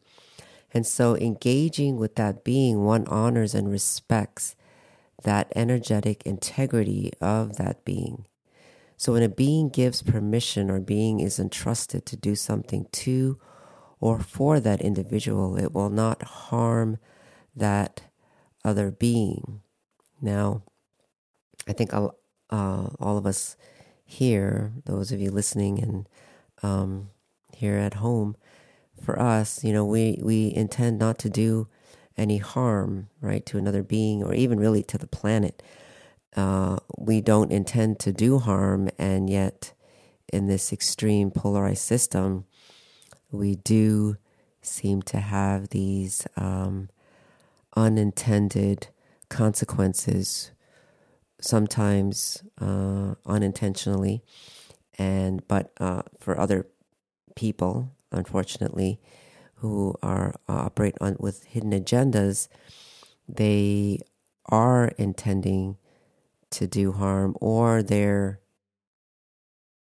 And 0.74 0.88
so, 0.88 1.18
engaging 1.18 1.98
with 1.98 2.16
that 2.16 2.44
being, 2.44 2.86
one 2.86 3.06
honors 3.08 3.54
and 3.54 3.70
respects 3.70 4.56
that 5.24 5.52
energetic 5.56 6.24
integrity 6.26 7.12
of 7.20 7.58
that 7.58 7.84
being. 7.86 8.26
So 8.98 9.14
when 9.14 9.24
a 9.24 9.30
being 9.30 9.70
gives 9.70 10.02
permission 10.02 10.70
or 10.70 10.80
being 10.80 11.22
is 11.22 11.40
entrusted 11.40 12.06
to 12.06 12.16
do 12.16 12.36
something 12.36 12.86
to 12.92 13.40
or 14.00 14.20
for 14.20 14.60
that 14.60 14.82
individual, 14.82 15.58
it 15.58 15.74
will 15.74 15.90
not 15.90 16.22
harm 16.22 16.98
that 17.56 18.02
other 18.64 18.92
being. 18.92 19.62
Now, 20.22 20.64
I 21.68 21.74
think 21.74 21.94
uh, 21.94 22.10
all 22.50 23.18
of 23.18 23.26
us 23.26 23.56
here, 24.04 24.74
those 24.86 25.12
of 25.12 25.20
you 25.20 25.32
listening 25.32 25.82
and 25.82 26.10
um, 26.64 27.10
here 27.56 27.78
at 27.78 27.96
home, 27.96 28.36
for 29.04 29.20
us, 29.20 29.64
you 29.64 29.74
know, 29.74 29.86
we, 29.86 30.20
we 30.22 30.54
intend 30.54 31.00
not 31.00 31.18
to 31.20 31.30
do 31.30 31.68
any 32.18 32.38
harm, 32.38 33.10
right, 33.20 33.46
to 33.48 33.58
another 33.58 33.84
being 33.84 34.22
or 34.24 34.34
even 34.34 34.60
really 34.60 34.84
to 34.84 34.98
the 34.98 35.08
planet 35.08 35.64
uh, 36.36 36.78
we 36.98 37.22
don't 37.22 37.52
intend 37.52 38.00
to 38.00 38.14
do 38.14 38.40
harm, 38.40 38.90
and 38.98 39.30
yet 39.30 39.74
in 40.32 40.48
this 40.48 40.72
extreme 40.72 41.32
polarized 41.32 41.82
system, 41.82 42.46
we 43.32 43.56
do 43.56 44.18
seem 44.62 45.02
to 45.02 45.20
have 45.20 45.70
these 45.70 46.26
um, 46.38 46.90
unintended 47.76 48.88
consequences, 49.30 50.52
sometimes 51.40 52.44
uh, 52.60 53.16
unintentionally, 53.26 54.24
and 54.98 55.48
but 55.48 55.72
uh, 55.80 56.04
for 56.20 56.40
other 56.40 56.68
people, 57.36 57.92
unfortunately, 58.12 59.00
who 59.56 59.96
are 60.02 60.36
uh, 60.50 60.54
operate 60.54 60.96
on 61.00 61.16
with 61.20 61.44
hidden 61.46 61.72
agendas, 61.72 62.48
they 63.28 64.00
are 64.48 64.88
intending 64.98 65.78
to 66.50 66.68
do 66.68 66.92
harm 66.92 67.36
or 67.40 67.82
they're 67.82 68.40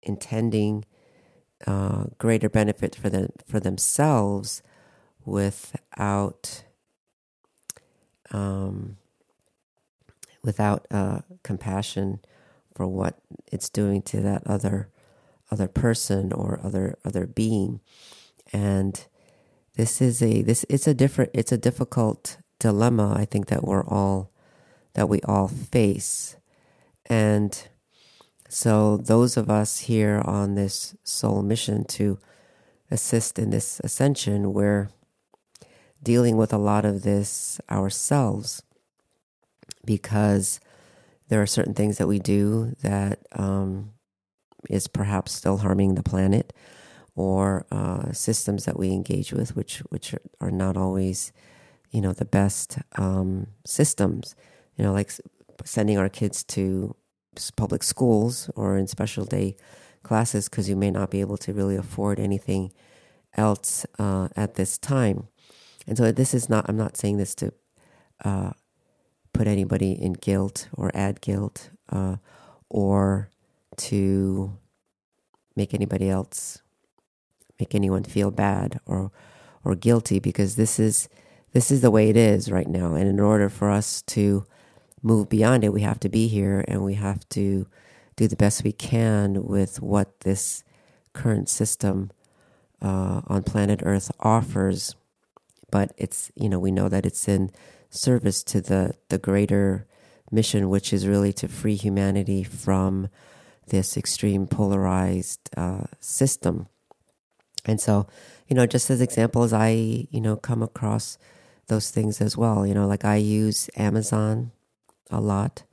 intending 0.02 0.84
uh, 1.66 2.04
greater 2.18 2.48
benefit 2.48 2.94
for 2.94 3.08
them 3.08 3.30
for 3.46 3.58
themselves 3.58 4.62
without 5.24 6.64
um, 8.32 8.96
without 10.42 10.86
uh, 10.90 11.20
compassion 11.42 12.20
for 12.74 12.86
what 12.86 13.18
it's 13.50 13.68
doing 13.68 14.02
to 14.02 14.20
that 14.20 14.46
other 14.46 14.88
other 15.50 15.68
person 15.68 16.32
or 16.32 16.60
other 16.62 16.98
other 17.04 17.26
being. 17.26 17.80
And 18.52 19.04
this 19.76 20.00
is 20.00 20.22
a 20.22 20.42
this 20.42 20.64
it's 20.68 20.86
a 20.86 20.94
different 20.94 21.30
it's 21.34 21.52
a 21.52 21.58
difficult 21.58 22.38
dilemma 22.58 23.14
i 23.16 23.24
think 23.24 23.46
that 23.46 23.62
we're 23.62 23.84
all 23.84 24.32
that 24.98 25.08
we 25.08 25.20
all 25.22 25.46
face. 25.46 26.36
And 27.06 27.68
so, 28.48 28.96
those 28.96 29.36
of 29.36 29.48
us 29.48 29.80
here 29.80 30.20
on 30.24 30.56
this 30.56 30.96
soul 31.04 31.40
mission 31.42 31.84
to 31.84 32.18
assist 32.90 33.38
in 33.38 33.50
this 33.50 33.80
ascension, 33.84 34.52
we're 34.52 34.88
dealing 36.02 36.36
with 36.36 36.52
a 36.52 36.58
lot 36.58 36.84
of 36.84 37.02
this 37.02 37.60
ourselves 37.70 38.62
because 39.84 40.60
there 41.28 41.42
are 41.42 41.46
certain 41.46 41.74
things 41.74 41.98
that 41.98 42.06
we 42.06 42.18
do 42.18 42.74
that 42.82 43.20
um, 43.32 43.90
is 44.68 44.86
perhaps 44.88 45.32
still 45.32 45.58
harming 45.58 45.94
the 45.94 46.02
planet 46.02 46.52
or 47.14 47.66
uh, 47.72 48.12
systems 48.12 48.64
that 48.64 48.78
we 48.78 48.90
engage 48.90 49.32
with 49.32 49.56
which 49.56 49.78
which 49.90 50.14
are 50.40 50.50
not 50.50 50.76
always 50.76 51.32
you 51.90 52.00
know 52.00 52.12
the 52.12 52.24
best 52.24 52.78
um, 52.96 53.46
systems 53.64 54.34
you 54.76 54.84
know 54.84 54.92
like 54.92 55.10
sending 55.64 55.98
our 55.98 56.08
kids 56.08 56.44
to 56.44 56.94
public 57.56 57.82
schools 57.82 58.50
or 58.56 58.76
in 58.76 58.86
special 58.86 59.24
day 59.24 59.56
classes 60.02 60.48
because 60.48 60.68
you 60.68 60.76
may 60.76 60.90
not 60.90 61.10
be 61.10 61.20
able 61.20 61.36
to 61.36 61.52
really 61.52 61.76
afford 61.76 62.18
anything 62.18 62.72
else 63.36 63.86
uh, 63.98 64.28
at 64.36 64.54
this 64.54 64.78
time. 64.78 65.28
And 65.88 65.96
so 65.96 66.12
this 66.12 66.34
is 66.34 66.50
not, 66.50 66.66
I'm 66.68 66.76
not 66.76 66.98
saying 66.98 67.16
this 67.16 67.34
to 67.36 67.52
uh, 68.22 68.50
put 69.32 69.46
anybody 69.46 69.92
in 69.92 70.12
guilt 70.12 70.68
or 70.74 70.90
add 70.94 71.22
guilt 71.22 71.70
uh, 71.90 72.16
or 72.68 73.30
to 73.78 74.58
make 75.56 75.72
anybody 75.72 76.10
else, 76.10 76.60
make 77.58 77.74
anyone 77.74 78.04
feel 78.04 78.30
bad 78.30 78.80
or, 78.84 79.10
or 79.64 79.74
guilty 79.74 80.18
because 80.18 80.56
this 80.56 80.78
is, 80.78 81.08
this 81.52 81.70
is 81.70 81.80
the 81.80 81.90
way 81.90 82.10
it 82.10 82.16
is 82.16 82.50
right 82.50 82.68
now. 82.68 82.94
And 82.94 83.08
in 83.08 83.18
order 83.18 83.48
for 83.48 83.70
us 83.70 84.02
to 84.02 84.44
move 85.02 85.30
beyond 85.30 85.64
it, 85.64 85.72
we 85.72 85.80
have 85.80 86.00
to 86.00 86.10
be 86.10 86.28
here 86.28 86.64
and 86.68 86.84
we 86.84 86.94
have 86.94 87.26
to 87.30 87.66
do 88.16 88.28
the 88.28 88.36
best 88.36 88.62
we 88.62 88.72
can 88.72 89.44
with 89.44 89.80
what 89.80 90.20
this 90.20 90.64
current 91.14 91.48
system 91.48 92.10
uh, 92.82 93.22
on 93.26 93.42
planet 93.42 93.80
Earth 93.84 94.10
offers. 94.20 94.94
But 95.70 95.92
it's, 95.96 96.30
you 96.34 96.48
know, 96.48 96.58
we 96.58 96.70
know 96.70 96.88
that 96.88 97.04
it's 97.06 97.28
in 97.28 97.50
service 97.90 98.42
to 98.44 98.60
the, 98.60 98.94
the 99.08 99.18
greater 99.18 99.86
mission, 100.30 100.68
which 100.68 100.92
is 100.92 101.06
really 101.06 101.32
to 101.34 101.48
free 101.48 101.76
humanity 101.76 102.42
from 102.42 103.08
this 103.68 103.96
extreme 103.96 104.46
polarized 104.46 105.50
uh, 105.56 105.84
system. 106.00 106.68
And 107.64 107.80
so, 107.80 108.06
you 108.46 108.56
know, 108.56 108.66
just 108.66 108.88
as 108.90 109.00
examples, 109.00 109.52
I, 109.52 109.70
you 110.10 110.20
know, 110.20 110.36
come 110.36 110.62
across 110.62 111.18
those 111.66 111.90
things 111.90 112.20
as 112.20 112.36
well. 112.36 112.66
You 112.66 112.74
know, 112.74 112.86
like 112.86 113.04
I 113.04 113.16
use 113.16 113.68
Amazon 113.76 114.52
a 115.10 115.20
lot. 115.20 115.64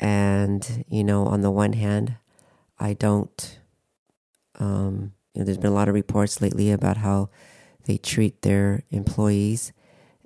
And, 0.00 0.84
you 0.88 1.02
know, 1.02 1.24
on 1.26 1.40
the 1.40 1.50
one 1.50 1.72
hand, 1.72 2.16
I 2.78 2.92
don't, 2.92 3.58
um, 4.58 5.12
you 5.32 5.40
know, 5.40 5.44
there's 5.44 5.58
been 5.58 5.72
a 5.72 5.74
lot 5.74 5.88
of 5.88 5.94
reports 5.94 6.40
lately 6.40 6.70
about 6.70 6.98
how 6.98 7.30
they 7.88 7.96
treat 7.96 8.42
their 8.42 8.82
employees 8.90 9.72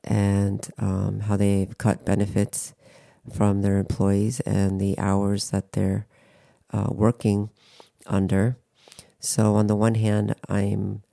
and 0.03 0.69
um, 0.79 1.21
how 1.21 1.37
they've 1.37 1.79
cut 1.79 2.05
benefits 2.05 2.75
from 3.33 3.63
their 3.63 3.79
employees 3.79 4.41
and 4.41 4.81
the 4.81 4.99
hours 4.99 5.51
that 5.51 5.71
they're 5.73 6.07
uh, 6.73 6.89
working 6.91 7.51
under. 8.09 8.59
So, 9.21 9.55
on 9.55 9.69
the 9.69 9.77
one 9.77 9.95
hand, 9.95 10.35
I'm 10.49 11.05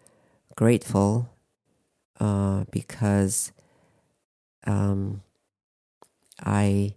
grateful 0.55 1.29
uh, 2.19 2.63
because 2.71 3.51
um, 4.65 5.21
I, 6.43 6.95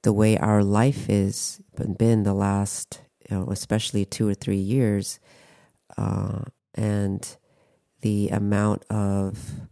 the 0.00 0.14
way 0.14 0.38
our 0.38 0.64
life 0.64 1.10
is 1.10 1.60
been 1.98 2.22
the 2.22 2.32
last, 2.32 3.02
you 3.28 3.36
know, 3.36 3.48
especially 3.50 4.06
two 4.06 4.26
or 4.26 4.34
three 4.34 4.56
years, 4.56 5.20
uh, 5.98 6.40
and 6.74 7.36
the 8.00 8.28
amount 8.28 8.84
of 8.90 9.62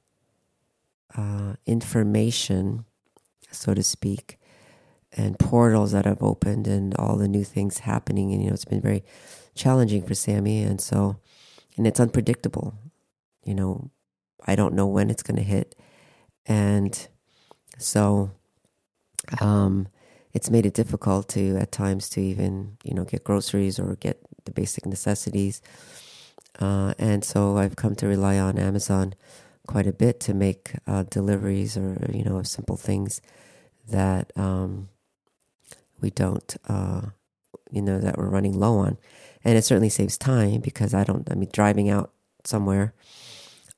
uh, 1.17 1.55
information, 1.65 2.85
so 3.51 3.75
to 3.75 3.83
speak, 3.83 4.39
and 5.17 5.39
portals 5.39 5.93
that 5.93 6.05
have 6.05 6.23
opened 6.23 6.67
and 6.67 6.95
all 6.97 7.17
the 7.17 7.29
new 7.29 7.45
things 7.45 7.79
happening. 7.79 8.33
And, 8.33 8.43
you 8.43 8.49
know, 8.49 8.55
it's 8.55 8.65
been 8.65 8.81
very 8.81 9.05
challenging 9.55 10.03
for 10.03 10.15
Sammy. 10.15 10.63
And 10.63 10.81
so, 10.81 11.17
and 11.77 11.87
it's 11.87 12.01
unpredictable. 12.01 12.75
You 13.45 13.55
know, 13.55 13.91
I 14.47 14.57
don't 14.57 14.75
know 14.75 14.87
when 14.87 15.09
it's 15.09 15.23
going 15.23 15.37
to 15.37 15.43
hit. 15.43 15.75
And 16.45 17.09
so, 17.79 18.31
um, 19.41 19.89
it's 20.33 20.51
made 20.51 20.67
it 20.67 20.75
difficult 20.75 21.29
to, 21.31 21.57
at 21.57 21.73
times, 21.73 22.11
to 22.11 22.21
even, 22.21 22.77
you 22.85 22.93
know, 22.93 23.05
get 23.05 23.25
groceries 23.25 23.79
or 23.79 23.97
get 23.97 24.21
the 24.45 24.51
basic 24.51 24.85
necessities. 24.85 25.63
Uh, 26.59 26.95
and 26.99 27.25
so 27.25 27.57
I've 27.57 27.77
come 27.77 27.95
to 27.97 28.07
rely 28.07 28.39
on 28.39 28.59
Amazon 28.59 29.15
quite 29.67 29.87
a 29.87 29.93
bit 29.93 30.21
to 30.21 30.35
make 30.35 30.73
uh, 30.87 31.05
deliveries 31.11 31.77
or 31.77 32.09
you 32.13 32.25
know 32.25 32.43
simple 32.43 32.77
things 32.77 33.21
that 33.89 34.33
um, 34.37 34.89
we 36.01 36.11
don't 36.11 36.57
uh, 36.69 37.03
you 37.71 37.83
know 37.83 37.99
that 37.99 38.17
we're 38.17 38.29
running 38.29 38.59
low 38.59 38.79
on. 38.79 38.99
And 39.45 39.57
it 39.57 39.65
certainly 39.65 39.91
saves 39.91 40.19
time 40.19 40.61
because 40.61 40.93
i 40.93 41.05
don't 41.05 41.31
i 41.31 41.35
mean 41.35 41.49
driving 41.53 41.89
out 41.89 42.11
somewhere 42.45 42.95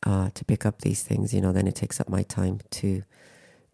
uh, 0.06 0.30
to 0.32 0.44
pick 0.44 0.64
up 0.64 0.80
these 0.80 1.02
things 1.02 1.34
you 1.34 1.40
know 1.42 1.52
then 1.52 1.66
it 1.66 1.74
takes 1.74 2.00
up 2.00 2.08
my 2.08 2.22
time 2.22 2.60
to 2.70 3.02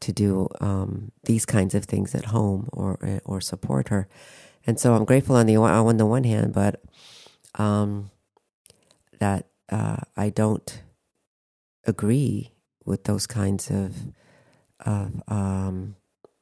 to 0.01 0.13
do 0.13 0.49
um, 0.61 1.13
these 1.25 1.47
kinds 1.47 1.75
of 1.75 1.85
things 1.85 2.15
at 2.15 2.27
home 2.27 2.69
or 2.73 2.99
or 3.25 3.41
support 3.41 3.89
her. 3.89 4.09
And 4.67 4.81
so 4.81 4.95
i'm 4.95 5.05
grateful 5.05 5.37
on 5.37 5.47
the 5.47 5.57
on 5.57 5.97
the 5.99 6.07
one 6.07 6.25
hand 6.25 6.53
but 6.53 6.83
um, 7.57 8.11
that 9.21 9.47
uh, 9.71 9.97
i 10.17 10.29
don't 10.29 10.83
agree 11.87 12.53
with 12.85 13.05
those 13.05 13.27
kinds 13.27 13.71
of 13.71 13.95
of 14.81 15.23
um, 15.29 15.97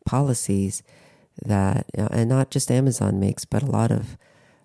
policies 0.04 0.82
that, 1.40 1.86
and 1.94 2.28
not 2.28 2.50
just 2.50 2.70
Amazon 2.70 3.20
makes, 3.20 3.44
but 3.44 3.62
a 3.62 3.70
lot 3.70 3.90
of 3.90 4.16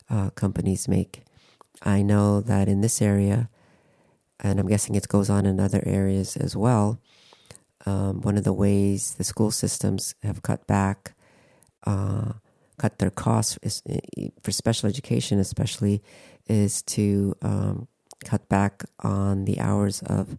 uh, 0.10 0.30
companies 0.32 0.88
make. 0.88 1.24
I 1.84 2.02
know 2.02 2.42
that 2.42 2.68
in 2.68 2.82
this 2.82 3.02
area, 3.02 3.50
and 4.40 4.60
I'm 4.60 4.68
guessing 4.68 4.96
it 4.96 5.08
goes 5.08 5.30
on 5.30 5.46
in 5.46 5.60
other 5.60 5.84
areas 5.86 6.36
as 6.38 6.56
well. 6.56 7.00
Um, 7.86 8.22
one 8.22 8.38
of 8.38 8.44
the 8.44 8.54
ways 8.54 9.16
the 9.16 9.24
school 9.24 9.52
systems 9.52 10.16
have 10.24 10.42
cut 10.42 10.68
back, 10.68 11.14
uh, 11.86 12.34
cut 12.78 13.00
their 13.00 13.12
costs 13.12 13.58
is, 13.62 13.82
for 14.42 14.52
special 14.52 14.90
education, 14.90 15.40
especially, 15.40 16.02
is 16.48 16.82
to 16.84 17.36
um, 17.42 17.88
cut 18.24 18.48
back 18.50 18.84
on 19.00 19.46
the 19.46 19.60
hours 19.60 20.02
of 20.04 20.38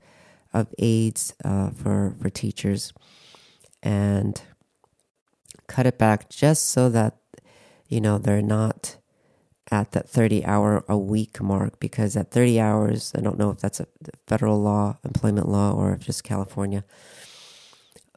of 0.52 0.74
aides 0.78 1.34
uh, 1.44 1.70
for 1.70 2.14
for 2.20 2.30
teachers, 2.30 2.92
and 3.82 4.42
cut 5.66 5.86
it 5.86 5.98
back 5.98 6.28
just 6.30 6.68
so 6.68 6.88
that 6.88 7.16
you 7.88 8.00
know 8.00 8.18
they're 8.18 8.42
not 8.42 8.96
at 9.70 9.92
that 9.92 10.08
30 10.08 10.44
hour 10.44 10.84
a 10.88 10.96
week 10.96 11.40
mark 11.40 11.78
because 11.78 12.16
at 12.16 12.30
30 12.30 12.58
hours 12.58 13.12
i 13.16 13.20
don't 13.20 13.38
know 13.38 13.50
if 13.50 13.58
that's 13.58 13.80
a 13.80 13.86
federal 14.26 14.60
law 14.60 14.96
employment 15.04 15.48
law 15.48 15.72
or 15.72 15.92
if 15.92 16.00
just 16.00 16.24
california 16.24 16.84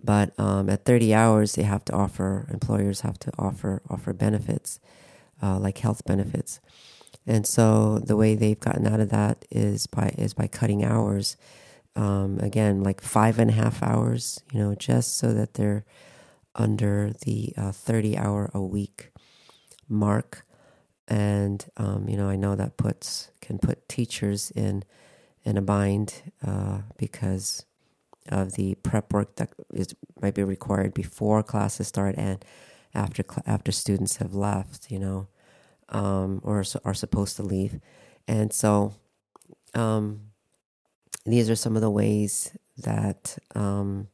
but 0.04 0.38
um, 0.40 0.70
at 0.70 0.86
30 0.86 1.14
hours 1.14 1.54
they 1.54 1.64
have 1.64 1.86
to 1.86 1.94
offer 1.94 2.48
employers 2.52 3.02
have 3.02 3.20
to 3.20 3.32
offer 3.38 3.82
offer 3.90 4.14
benefits 4.14 4.80
uh, 5.44 5.58
like 5.60 5.78
health 5.80 6.06
benefits 6.06 6.60
and 7.28 7.46
so 7.46 8.00
the 8.00 8.16
way 8.16 8.36
they've 8.36 8.60
gotten 8.60 8.88
out 8.88 9.00
of 9.00 9.10
that 9.10 9.46
is 9.52 9.88
by 9.88 10.14
is 10.18 10.34
by 10.34 10.48
cutting 10.48 10.84
hours 10.84 11.38
um, 11.96 12.40
again 12.40 12.84
like 12.84 13.02
five 13.02 13.40
and 13.40 13.52
a 13.52 13.54
half 13.54 13.84
hours 13.84 14.42
you 14.52 14.60
know 14.60 14.76
just 14.76 15.18
so 15.18 15.34
that 15.34 15.56
they're 15.56 15.86
under 16.56 17.12
the 17.26 17.54
uh, 17.58 17.72
30 17.72 18.18
hour 18.18 18.50
a 18.54 18.62
week 18.62 19.12
mark. 19.88 20.46
And 21.08 21.66
um, 21.76 22.08
you 22.08 22.16
know 22.16 22.30
i 22.30 22.38
know 22.38 22.56
that 22.56 22.78
puts 22.78 23.32
can 23.42 23.60
put 23.60 23.90
teachers 23.90 24.50
in 24.52 24.84
in 25.44 25.58
a 25.58 25.62
bind 25.62 26.32
uh, 26.46 26.84
because 26.98 27.66
of 28.30 28.54
the 28.54 28.76
prep 28.76 29.12
work 29.12 29.36
that 29.36 29.50
is 29.74 29.94
might 30.22 30.36
be 30.36 30.44
required 30.44 30.94
before 30.94 31.44
classes 31.44 31.88
start 31.88 32.16
and 32.18 32.46
after 32.94 33.26
after 33.46 33.74
students 33.74 34.18
have 34.18 34.34
left 34.34 34.90
you 34.90 35.00
know 35.00 35.28
um, 35.92 36.42
or 36.44 36.64
are 36.84 36.94
supposed 36.94 37.36
to 37.36 37.44
leave 37.44 37.80
and 38.28 38.52
so 38.54 38.94
um, 39.74 40.32
these 41.26 41.50
are 41.50 41.56
some 41.56 41.76
of 41.76 41.82
the 41.82 41.90
ways 41.90 42.58
that 42.78 43.38
um, 43.56 44.08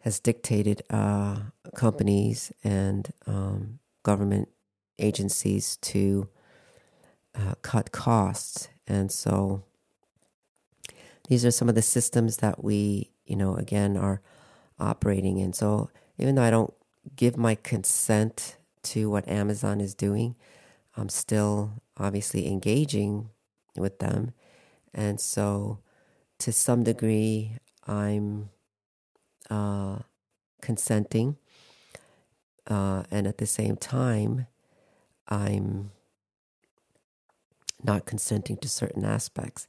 has 0.00 0.20
dictated 0.20 0.82
uh, 0.88 1.36
companies 1.74 2.52
and 2.64 3.12
um, 3.26 3.78
government 4.02 4.48
agencies 4.98 5.76
to 5.78 6.28
uh, 7.34 7.54
cut 7.62 7.92
costs. 7.92 8.68
And 8.86 9.10
so 9.10 9.64
these 11.28 11.44
are 11.44 11.50
some 11.50 11.68
of 11.68 11.74
the 11.74 11.82
systems 11.82 12.38
that 12.38 12.62
we, 12.62 13.10
you 13.26 13.36
know, 13.36 13.56
again, 13.56 13.96
are 13.96 14.22
operating 14.78 15.38
in. 15.38 15.52
So 15.52 15.90
even 16.18 16.36
though 16.36 16.42
I 16.42 16.50
don't 16.50 16.72
give 17.16 17.36
my 17.36 17.56
consent 17.56 18.56
to 18.92 19.10
what 19.10 19.28
Amazon 19.28 19.80
is 19.80 19.94
doing, 19.94 20.36
I'm 20.96 21.08
still 21.08 21.82
obviously 21.96 22.46
engaging 22.46 23.30
with 23.76 23.98
them. 23.98 24.32
And 24.94 25.20
so 25.20 25.80
to 26.38 26.52
some 26.52 26.84
degree, 26.84 27.58
I'm 27.86 28.50
uh, 29.50 29.98
consenting, 30.60 31.36
uh, 32.66 33.04
and 33.10 33.26
at 33.26 33.38
the 33.38 33.46
same 33.46 33.76
time, 33.76 34.46
I'm 35.28 35.90
not 37.82 38.06
consenting 38.06 38.56
to 38.58 38.68
certain 38.68 39.04
aspects. 39.04 39.68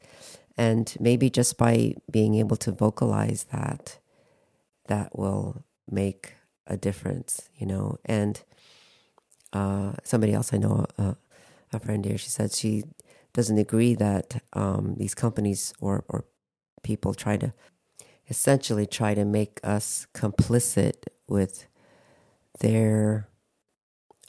And 0.57 0.95
maybe 0.99 1.30
just 1.30 1.57
by 1.57 1.95
being 2.09 2.36
able 2.36 2.57
to 2.57 2.72
vocalize 2.72 3.45
that, 3.51 3.99
that 4.88 5.18
will 5.18 5.63
make 5.89 6.34
a 6.65 6.78
difference, 6.78 7.49
you 7.55 7.68
know. 7.68 7.97
And 8.05 8.41
uh, 9.58 9.93
somebody 10.03 10.34
else 10.34 10.53
I 10.53 10.58
know, 10.58 10.86
uh, 10.97 11.16
a 11.74 11.80
friend 11.80 12.05
here. 12.05 12.18
She 12.18 12.30
said 12.30 12.51
she 12.51 12.84
doesn't 13.34 13.58
agree 13.58 13.95
that 13.95 14.41
um, 14.53 14.95
these 14.97 15.16
companies 15.16 15.74
or, 15.80 16.03
or 16.10 16.26
people 16.84 17.14
try 17.14 17.38
to 17.38 17.53
essentially 18.30 18.86
try 18.86 19.16
to 19.16 19.26
make 19.26 19.60
us 19.64 20.05
complicit 20.14 20.97
with 21.28 21.68
their 22.60 23.28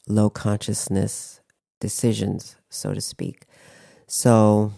low 0.07 0.31
consciousness 0.31 1.41
decisions, 1.81 2.57
so 2.70 2.95
to 2.95 3.01
speak. 3.01 3.45
So 4.07 4.72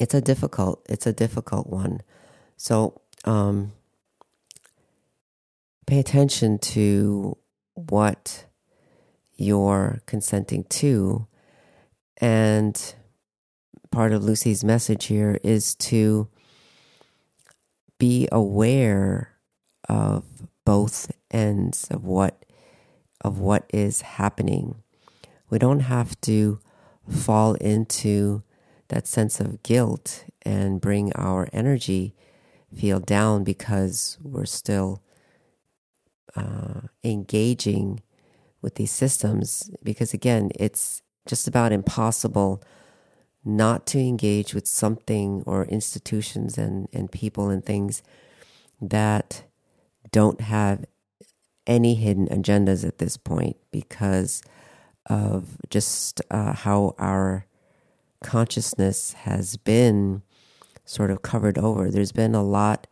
it's 0.00 0.14
a 0.14 0.20
difficult 0.20 0.84
it's 0.88 1.06
a 1.06 1.12
difficult 1.12 1.68
one. 1.68 2.00
So 2.56 3.00
um, 3.24 3.72
pay 5.86 5.98
attention 6.00 6.58
to 6.74 7.36
what 7.74 8.47
you're 9.38 10.02
consenting 10.06 10.64
to. 10.64 11.26
And 12.18 12.94
part 13.90 14.12
of 14.12 14.24
Lucy's 14.24 14.64
message 14.64 15.06
here 15.06 15.38
is 15.42 15.74
to 15.76 16.28
be 17.98 18.28
aware 18.30 19.36
of 19.88 20.24
both 20.64 21.10
ends 21.30 21.86
of 21.90 22.04
what 22.04 22.44
of 23.22 23.38
what 23.40 23.64
is 23.72 24.02
happening. 24.02 24.76
We 25.50 25.58
don't 25.58 25.80
have 25.80 26.20
to 26.22 26.60
fall 27.08 27.54
into 27.54 28.42
that 28.88 29.06
sense 29.06 29.40
of 29.40 29.62
guilt 29.62 30.24
and 30.42 30.80
bring 30.80 31.12
our 31.14 31.48
energy 31.52 32.14
feel 32.74 33.00
down 33.00 33.44
because 33.44 34.18
we're 34.22 34.44
still 34.44 35.02
uh, 36.36 36.82
engaging 37.02 38.02
with 38.62 38.74
these 38.74 38.90
systems 38.90 39.70
because 39.82 40.12
again 40.12 40.50
it's 40.58 41.02
just 41.26 41.46
about 41.46 41.72
impossible 41.72 42.62
not 43.44 43.86
to 43.86 43.98
engage 43.98 44.52
with 44.54 44.66
something 44.66 45.42
or 45.46 45.64
institutions 45.66 46.58
and, 46.58 46.88
and 46.92 47.10
people 47.10 47.48
and 47.48 47.64
things 47.64 48.02
that 48.80 49.44
don't 50.10 50.40
have 50.40 50.84
any 51.66 51.94
hidden 51.94 52.26
agendas 52.28 52.86
at 52.86 52.98
this 52.98 53.16
point 53.16 53.56
because 53.70 54.42
of 55.06 55.56
just 55.70 56.20
uh, 56.30 56.52
how 56.52 56.94
our 56.98 57.46
consciousness 58.22 59.12
has 59.12 59.56
been 59.56 60.22
sort 60.84 61.10
of 61.10 61.22
covered 61.22 61.58
over. 61.58 61.90
There's 61.90 62.12
been 62.12 62.34
a 62.34 62.42
lot 62.42 62.86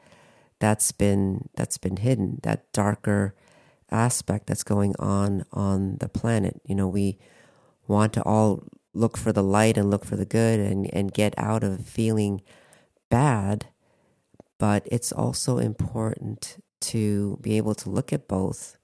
that's 0.59 0.93
been 0.93 1.49
that's 1.57 1.79
been 1.79 1.97
hidden. 1.97 2.41
That 2.43 2.71
darker 2.73 3.35
aspect 3.91 4.47
that's 4.47 4.65
going 4.65 4.95
on 4.99 5.45
on 5.53 5.97
the 5.99 6.09
planet. 6.09 6.61
You 6.65 6.75
know, 6.75 6.89
we 6.89 7.19
want 7.87 8.13
to 8.15 8.23
all 8.23 8.65
look 8.93 9.17
for 9.17 9.33
the 9.33 9.43
light 9.43 9.77
and 9.77 9.91
look 9.91 10.05
for 10.05 10.17
the 10.17 10.25
good 10.25 10.59
and, 10.59 10.93
and 10.93 11.13
get 11.13 11.35
out 11.37 11.63
of 11.63 11.87
feeling 11.87 12.43
bad, 13.11 13.67
but 14.59 14.83
it's 14.87 15.13
also 15.13 15.59
important 15.59 16.63
to 16.81 17.39
be 17.41 17.57
able 17.57 17.75
to 17.75 17.91
look 17.91 18.13
at 18.13 18.27
both 18.27 18.77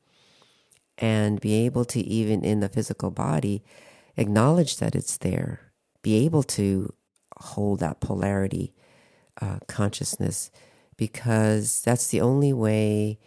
and 0.98 1.40
be 1.40 1.54
able 1.64 1.84
to, 1.86 2.00
even 2.00 2.44
in 2.44 2.60
the 2.60 2.68
physical 2.68 3.10
body, 3.10 3.64
acknowledge 4.16 4.76
that 4.76 4.94
it's 4.94 5.16
there, 5.16 5.72
be 6.02 6.24
able 6.24 6.42
to 6.42 6.92
hold 7.38 7.80
that 7.80 8.00
polarity 8.00 8.72
uh, 9.40 9.58
consciousness, 9.66 10.50
because 10.96 11.80
that's 11.82 12.08
the 12.08 12.20
only 12.20 12.52
way 12.52 13.18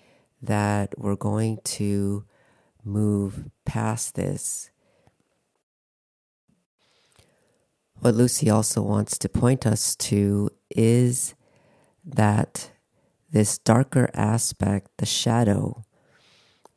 that 0.46 0.98
we're 0.98 1.16
going 1.16 1.60
to 1.64 2.26
move 2.84 3.50
past 3.66 4.16
this. 4.16 4.70
What 8.00 8.16
Lucy 8.16 8.50
also 8.50 8.82
wants 8.82 9.18
to 9.20 9.30
point 9.30 9.66
us 9.66 9.96
to 9.98 10.50
is 10.70 11.34
that 12.04 12.72
this 13.32 13.58
darker 13.58 14.10
aspect, 14.14 14.90
the 14.98 15.06
shadow, 15.06 15.84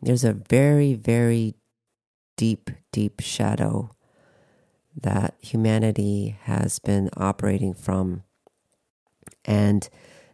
there's 0.00 0.24
a 0.24 0.32
very, 0.32 0.94
very 0.94 1.54
deep, 2.36 2.70
deep 2.92 3.20
shadow 3.20 3.90
that 4.96 5.34
humanity 5.40 6.36
has 6.42 6.78
been 6.78 7.10
operating 7.16 7.74
from, 7.74 8.22
and 9.44 9.88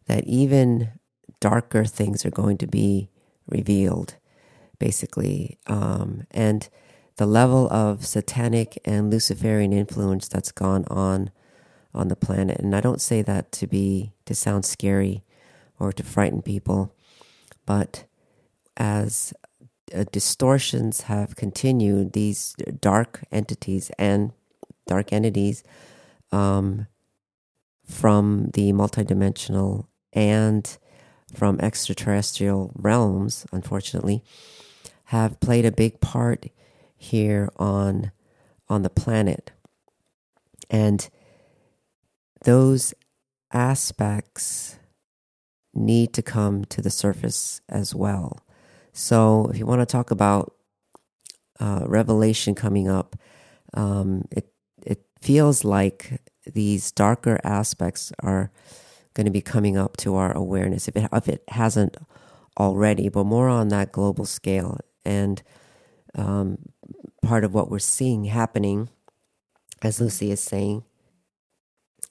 that 0.07 0.25
even 0.25 0.93
darker 1.41 1.85
things 1.85 2.25
are 2.25 2.31
going 2.31 2.57
to 2.59 2.67
be 2.67 3.11
revealed, 3.47 4.17
basically. 4.79 5.59
Um, 5.67 6.27
and 6.31 6.69
the 7.17 7.27
level 7.27 7.69
of 7.73 8.05
satanic 8.05 8.79
and 8.85 9.11
Luciferian 9.11 9.73
influence 9.73 10.29
that's 10.29 10.53
gone 10.53 10.85
on 10.89 11.31
on 11.95 12.09
the 12.09 12.17
planet. 12.17 12.59
And 12.59 12.75
I 12.75 12.81
don't 12.81 13.01
say 13.01 13.23
that 13.23 13.53
to 13.53 13.69
be 13.69 14.13
to 14.25 14.35
sound 14.35 14.65
scary 14.65 15.23
or 15.79 15.93
to 15.93 16.03
frighten 16.03 16.43
people, 16.43 16.93
but 17.67 18.05
as 18.77 19.33
uh, 19.95 20.05
distortions 20.11 21.03
have 21.03 21.37
continued, 21.37 22.13
these 22.13 22.55
dark 22.81 23.25
entities 23.31 23.91
and 23.97 24.33
dark 24.87 25.13
entities 25.13 25.63
um, 26.33 26.87
from 27.87 28.51
the 28.55 28.73
multidimensional 28.73 29.87
and 30.13 30.79
from 31.35 31.61
extraterrestrial 31.61 32.73
realms, 32.75 33.47
unfortunately, 33.53 34.23
have 35.07 35.41
played 35.41 35.67
a 35.67 35.73
big 35.73 36.01
part 36.01 36.47
here 36.97 37.51
on 37.57 38.11
on 38.69 38.83
the 38.83 38.91
planet. 38.91 39.53
And 40.71 41.09
those 42.45 42.95
aspects 43.53 44.79
need 45.75 46.13
to 46.15 46.23
come 46.23 46.65
to 46.67 46.81
the 46.81 46.91
surface 46.91 47.61
as 47.69 47.95
well. 47.95 48.41
So, 48.93 49.49
if 49.51 49.59
you 49.59 49.67
want 49.67 49.81
to 49.81 49.87
talk 49.87 50.11
about 50.11 50.55
uh, 51.61 51.85
revelation 51.87 52.55
coming 52.55 52.89
up, 52.89 53.17
um, 53.75 54.27
it 54.31 54.53
it 54.87 55.05
feels 55.21 55.65
like 55.65 56.21
these 56.47 56.93
darker 56.93 57.41
aspects 57.43 58.13
are 58.21 58.51
going 59.15 59.27
to 59.27 59.33
be 59.33 59.41
coming 59.41 59.77
up 59.77 59.97
to 59.99 60.17
our 60.17 60.33
awareness 60.33 60.89
if 60.89 60.97
it, 60.97 61.09
if 61.13 61.29
it 61.29 61.45
hasn't 61.49 61.97
already, 62.59 63.09
but 63.09 63.25
more 63.25 63.49
on 63.49 63.69
that 63.69 63.93
global 63.93 64.25
scale. 64.25 64.79
And 65.05 65.43
um, 66.15 66.59
part 67.23 67.45
of 67.45 67.55
what 67.55 67.71
we're 67.71 67.79
seeing 67.79 68.25
happening, 68.25 68.89
as 69.83 70.01
Lucy 70.01 70.31
is 70.31 70.41
saying, 70.41 70.85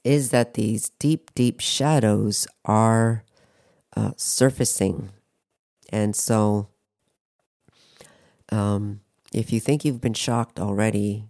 is 0.04 0.32
that 0.32 0.56
these 0.56 0.90
deep, 0.90 1.34
deep 1.34 1.60
shadows 1.60 2.48
are 2.66 3.24
uh, 3.96 4.12
surfacing. 4.18 5.12
And 5.90 6.16
so, 6.16 6.68
um, 8.52 9.02
if 9.34 9.54
you 9.54 9.60
think 9.60 9.86
you've 9.86 10.02
been 10.02 10.14
shocked 10.14 10.60
already, 10.60 11.30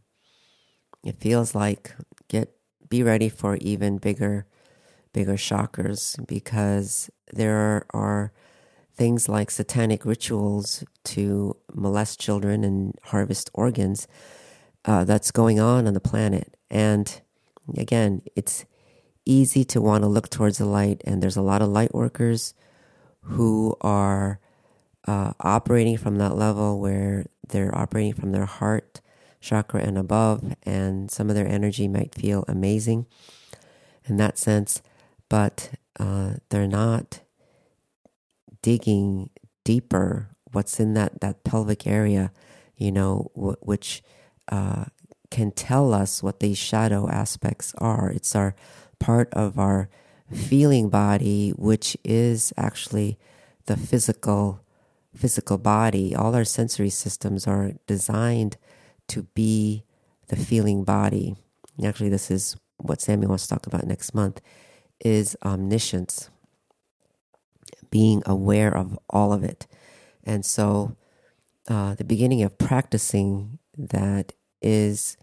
it 1.03 1.19
feels 1.19 1.53
like 1.53 1.93
get 2.27 2.55
be 2.89 3.03
ready 3.03 3.29
for 3.29 3.55
even 3.57 3.97
bigger 3.97 4.45
bigger 5.13 5.37
shockers 5.37 6.17
because 6.27 7.09
there 7.31 7.85
are 7.91 8.31
things 8.95 9.27
like 9.27 9.49
satanic 9.49 10.05
rituals 10.05 10.83
to 11.03 11.55
molest 11.73 12.19
children 12.19 12.63
and 12.63 12.95
harvest 13.05 13.49
organs 13.53 14.07
uh, 14.85 15.03
that's 15.03 15.31
going 15.31 15.59
on 15.59 15.87
on 15.87 15.93
the 15.93 15.99
planet. 15.99 16.55
And 16.69 17.21
again, 17.77 18.21
it's 18.35 18.65
easy 19.25 19.63
to 19.63 19.81
want 19.81 20.03
to 20.03 20.07
look 20.07 20.29
towards 20.29 20.57
the 20.57 20.65
light, 20.65 21.01
and 21.05 21.23
there's 21.23 21.37
a 21.37 21.41
lot 21.41 21.61
of 21.61 21.69
light 21.69 21.93
workers 21.93 22.53
who 23.21 23.75
are 23.81 24.39
uh, 25.07 25.31
operating 25.39 25.97
from 25.97 26.17
that 26.17 26.35
level 26.35 26.79
where 26.79 27.25
they're 27.47 27.75
operating 27.75 28.13
from 28.13 28.31
their 28.31 28.45
heart 28.45 28.99
chakra 29.39 29.81
and 29.81 29.97
above, 29.97 30.55
and 30.63 31.09
some 31.09 31.29
of 31.29 31.35
their 31.35 31.47
energy 31.47 31.87
might 31.87 32.13
feel 32.13 32.45
amazing 32.47 33.05
in 34.05 34.17
that 34.17 34.37
sense 34.37 34.81
but 35.33 35.71
uh, 35.99 36.33
they're 36.49 36.67
not 36.67 37.21
digging 38.61 39.31
deeper 39.63 40.29
what's 40.51 40.79
in 40.79 40.93
that, 40.93 41.21
that 41.21 41.43
pelvic 41.43 41.87
area, 41.87 42.31
you 42.77 42.91
know, 42.91 43.31
w- 43.33 43.57
which 43.61 44.03
uh, 44.49 44.85
can 45.31 45.49
tell 45.49 45.91
us 45.91 46.21
what 46.21 46.39
these 46.39 46.59
shadow 46.59 47.09
aspects 47.09 47.73
are. 47.79 48.11
It's 48.11 48.35
our 48.35 48.53
part 48.99 49.33
of 49.33 49.57
our 49.57 49.89
feeling 50.31 50.89
body, 50.89 51.49
which 51.57 51.97
is 52.03 52.53
actually 52.55 53.17
the 53.65 53.75
physical 53.75 54.61
physical 55.15 55.57
body. 55.57 56.15
All 56.15 56.35
our 56.35 56.45
sensory 56.45 56.91
systems 56.91 57.47
are 57.47 57.71
designed 57.87 58.57
to 59.07 59.23
be 59.33 59.83
the 60.27 60.35
feeling 60.35 60.83
body. 60.83 61.37
actually, 61.83 62.09
this 62.09 62.29
is 62.29 62.55
what 62.77 63.01
Samuel 63.01 63.29
wants 63.29 63.47
to 63.47 63.55
talk 63.55 63.65
about 63.65 63.87
next 63.87 64.13
month 64.13 64.39
is 65.03 65.35
omniscience, 65.43 66.29
being 67.91 68.23
aware 68.25 68.75
of 68.75 68.97
all 69.09 69.33
of 69.33 69.43
it. 69.43 69.67
And 70.23 70.45
so, 70.45 70.95
uh, 71.67 71.95
the 71.95 72.03
beginning 72.03 72.41
of 72.43 72.57
practicing 72.57 73.59
that 73.77 74.33
is 74.61 75.17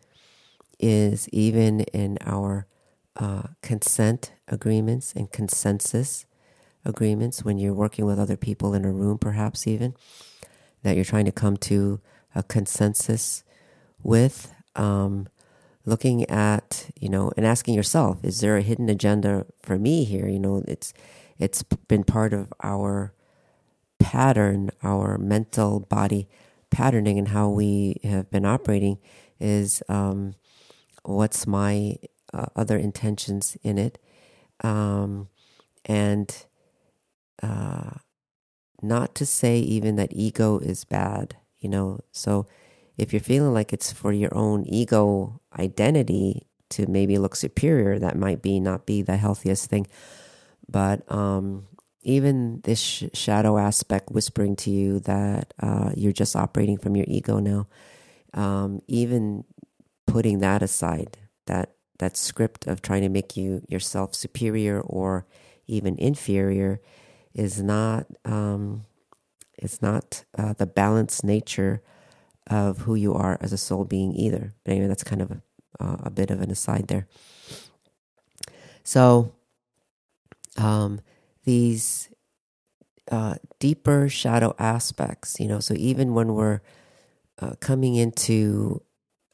is 0.78 1.28
even 1.28 1.80
in 1.92 2.16
our 2.24 2.66
uh, 3.16 3.42
consent 3.62 4.32
agreements 4.48 5.12
and 5.14 5.30
consensus 5.30 6.24
agreements 6.84 7.44
when 7.44 7.58
you're 7.58 7.74
working 7.74 8.06
with 8.06 8.18
other 8.18 8.36
people 8.36 8.72
in 8.72 8.84
a 8.84 8.92
room, 8.92 9.18
perhaps 9.18 9.66
even 9.66 9.94
that 10.82 10.96
you're 10.96 11.04
trying 11.04 11.26
to 11.26 11.32
come 11.32 11.56
to 11.58 12.00
a 12.34 12.42
consensus 12.42 13.44
with. 14.02 14.52
Um, 14.74 15.28
looking 15.84 16.28
at 16.28 16.90
you 17.00 17.08
know 17.08 17.32
and 17.36 17.46
asking 17.46 17.74
yourself 17.74 18.22
is 18.22 18.40
there 18.40 18.56
a 18.56 18.62
hidden 18.62 18.88
agenda 18.88 19.46
for 19.62 19.78
me 19.78 20.04
here? 20.04 20.28
You 20.28 20.38
know 20.38 20.62
it's 20.66 20.92
it's 21.38 21.62
been 21.62 22.04
part 22.04 22.32
of 22.32 22.52
our 22.62 23.12
pattern 23.98 24.70
our 24.82 25.18
mental 25.18 25.80
body 25.80 26.28
patterning 26.70 27.18
and 27.18 27.28
how 27.28 27.48
we 27.48 28.00
have 28.04 28.30
been 28.30 28.46
operating 28.46 28.98
is 29.38 29.82
um, 29.88 30.34
what's 31.02 31.46
my 31.46 31.96
uh, 32.32 32.46
other 32.54 32.76
intentions 32.76 33.56
in 33.62 33.78
it. 33.78 33.98
Um, 34.62 35.28
and 35.86 36.46
uh, 37.42 37.90
not 38.82 39.14
to 39.16 39.26
say 39.26 39.58
even 39.58 39.96
that 39.96 40.12
ego 40.12 40.58
is 40.58 40.84
bad 40.84 41.36
you 41.58 41.68
know 41.68 42.00
so 42.12 42.46
if 43.00 43.14
you're 43.14 43.20
feeling 43.20 43.54
like 43.54 43.72
it's 43.72 43.90
for 43.90 44.12
your 44.12 44.36
own 44.36 44.64
ego 44.66 45.40
identity 45.58 46.46
to 46.68 46.86
maybe 46.86 47.16
look 47.18 47.34
superior, 47.34 47.98
that 47.98 48.16
might 48.16 48.42
be 48.42 48.60
not 48.60 48.84
be 48.84 49.00
the 49.00 49.16
healthiest 49.16 49.70
thing. 49.70 49.86
But 50.68 51.10
um, 51.10 51.66
even 52.02 52.60
this 52.64 52.78
sh- 52.78 53.04
shadow 53.14 53.56
aspect 53.56 54.10
whispering 54.10 54.54
to 54.56 54.70
you 54.70 55.00
that 55.00 55.54
uh, 55.58 55.92
you're 55.96 56.12
just 56.12 56.36
operating 56.36 56.76
from 56.76 56.94
your 56.94 57.06
ego 57.08 57.38
now, 57.38 57.66
um, 58.34 58.80
even 58.86 59.44
putting 60.06 60.40
that 60.40 60.62
aside, 60.62 61.16
that 61.46 61.72
that 61.98 62.16
script 62.16 62.66
of 62.66 62.82
trying 62.82 63.02
to 63.02 63.08
make 63.08 63.36
you 63.36 63.62
yourself 63.68 64.14
superior 64.14 64.80
or 64.80 65.26
even 65.66 65.96
inferior 65.98 66.80
is 67.34 67.62
not 67.62 68.06
um, 68.26 68.84
it's 69.56 69.80
not 69.80 70.24
uh, 70.36 70.52
the 70.52 70.66
balanced 70.66 71.24
nature 71.24 71.82
of 72.46 72.78
who 72.78 72.94
you 72.94 73.14
are 73.14 73.38
as 73.40 73.52
a 73.52 73.58
soul 73.58 73.84
being 73.84 74.14
either. 74.14 74.54
But 74.64 74.72
anyway, 74.72 74.88
that's 74.88 75.04
kind 75.04 75.22
of 75.22 75.30
a, 75.30 75.42
uh, 75.78 75.96
a 76.04 76.10
bit 76.10 76.30
of 76.30 76.40
an 76.40 76.50
aside 76.50 76.88
there. 76.88 77.06
So, 78.82 79.32
um, 80.56 81.00
these 81.44 82.08
uh, 83.10 83.34
deeper 83.58 84.08
shadow 84.08 84.54
aspects, 84.58 85.38
you 85.40 85.48
know, 85.48 85.60
so 85.60 85.74
even 85.76 86.14
when 86.14 86.34
we're 86.34 86.60
uh, 87.40 87.52
coming 87.60 87.94
into 87.96 88.82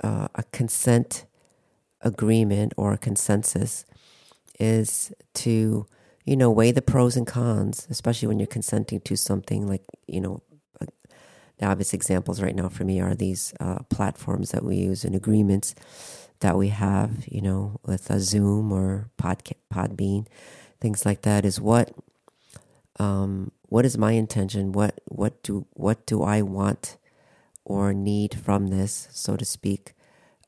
uh, 0.02 0.28
a 0.34 0.42
consent 0.44 1.26
agreement 2.02 2.72
or 2.76 2.92
a 2.92 2.98
consensus, 2.98 3.84
is 4.58 5.12
to, 5.34 5.86
you 6.24 6.36
know, 6.36 6.50
weigh 6.50 6.70
the 6.72 6.82
pros 6.82 7.16
and 7.16 7.26
cons, 7.26 7.86
especially 7.90 8.28
when 8.28 8.38
you're 8.38 8.46
consenting 8.46 9.00
to 9.00 9.16
something 9.16 9.66
like, 9.66 9.82
you 10.06 10.20
know, 10.20 10.42
the 11.58 11.66
obvious 11.66 11.94
examples 11.94 12.42
right 12.42 12.54
now 12.54 12.68
for 12.68 12.84
me 12.84 13.00
are 13.00 13.14
these 13.14 13.54
uh, 13.60 13.78
platforms 13.90 14.50
that 14.50 14.64
we 14.64 14.76
use 14.76 15.04
and 15.04 15.14
agreements 15.14 15.74
that 16.40 16.56
we 16.56 16.68
have, 16.68 17.26
you 17.26 17.40
know, 17.40 17.80
with 17.84 18.10
a 18.10 18.20
Zoom 18.20 18.72
or 18.72 19.08
Pod 19.16 19.42
Podbean, 19.72 20.26
things 20.80 21.06
like 21.06 21.22
that. 21.22 21.44
Is 21.44 21.60
what 21.60 21.92
um, 22.98 23.52
what 23.62 23.84
is 23.86 23.96
my 23.96 24.12
intention? 24.12 24.72
What 24.72 25.00
what 25.06 25.42
do 25.42 25.66
what 25.72 26.04
do 26.06 26.22
I 26.22 26.42
want 26.42 26.98
or 27.64 27.92
need 27.92 28.38
from 28.38 28.68
this, 28.68 29.08
so 29.10 29.36
to 29.36 29.44
speak, 29.44 29.94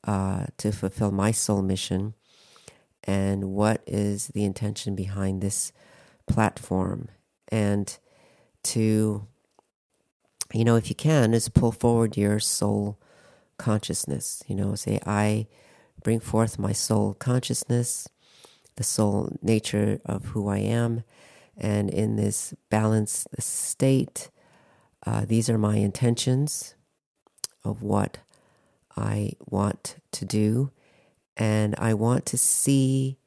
uh, 0.03 0.45
to 0.57 0.71
fulfill 0.71 1.11
my 1.11 1.31
soul 1.31 1.61
mission? 1.61 2.13
And 3.03 3.51
what 3.51 3.81
is 3.87 4.27
the 4.27 4.43
intention 4.43 4.95
behind 4.95 5.41
this 5.41 5.71
platform? 6.27 7.09
And 7.47 7.97
to 8.63 9.25
you 10.53 10.65
know, 10.65 10.75
if 10.75 10.89
you 10.89 10.95
can, 10.95 11.33
is 11.33 11.49
pull 11.49 11.71
forward 11.71 12.17
your 12.17 12.39
soul 12.39 12.97
consciousness. 13.57 14.43
You 14.47 14.55
know, 14.55 14.75
say, 14.75 14.99
I 15.05 15.47
bring 16.03 16.19
forth 16.19 16.57
my 16.57 16.71
soul 16.71 17.13
consciousness, 17.13 18.07
the 18.75 18.83
soul 18.83 19.37
nature 19.41 19.99
of 20.05 20.25
who 20.25 20.47
I 20.47 20.57
am, 20.59 21.03
and 21.57 21.89
in 21.89 22.15
this 22.15 22.53
balanced 22.69 23.27
state, 23.39 24.29
uh, 25.05 25.25
these 25.25 25.49
are 25.49 25.57
my 25.57 25.75
intentions 25.75 26.75
of 27.63 27.81
what 27.81 28.19
I 28.95 29.33
want 29.45 29.97
to 30.13 30.25
do, 30.25 30.71
and 31.35 31.75
I 31.77 31.93
want 31.93 32.25
to 32.27 32.37
see 32.37 33.17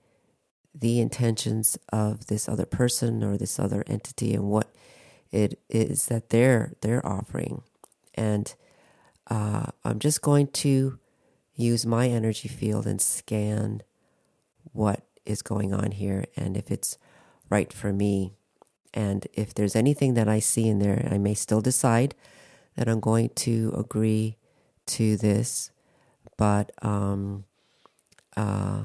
the 0.75 1.01
intentions 1.01 1.79
of 1.93 2.27
this 2.27 2.49
other 2.49 2.65
person 2.65 3.23
or 3.23 3.37
this 3.37 3.59
other 3.59 3.85
entity 3.87 4.35
and 4.35 4.45
what 4.45 4.75
it 5.33 5.59
is 5.69 6.07
that 6.07 6.29
they're 6.29 6.75
they're 6.83 7.05
offering, 7.07 7.63
and 8.15 8.55
uh, 9.29 9.67
I'm 9.85 9.99
just 9.99 10.21
going 10.23 10.49
to 10.49 10.99
use 11.55 11.87
my 11.87 12.09
energy 12.09 12.49
field 12.49 12.87
and 12.87 13.01
scan 13.01 13.83
what 14.73 15.05
is 15.25 15.43
going 15.43 15.73
on 15.73 15.93
here, 15.93 16.27
and 16.37 16.57
if 16.57 16.71
it's 16.71 16.99
right 17.49 17.73
for 17.73 17.93
me, 17.93 18.33
and 18.93 19.27
if 19.33 19.55
there's 19.55 19.75
anything 19.75 20.15
that 20.15 20.29
I 20.29 20.39
see 20.39 20.69
in 20.69 20.79
there, 20.79 21.09
I 21.11 21.19
may 21.19 21.35
still 21.35 21.61
decide 21.61 22.15
that 22.77 22.89
I'm 22.89 23.01
going 23.01 23.31
to 23.31 23.75
agree 23.77 24.37
to 24.87 25.17
this, 25.17 25.71
but 26.37 26.73
um, 26.83 27.45
uh, 28.37 28.85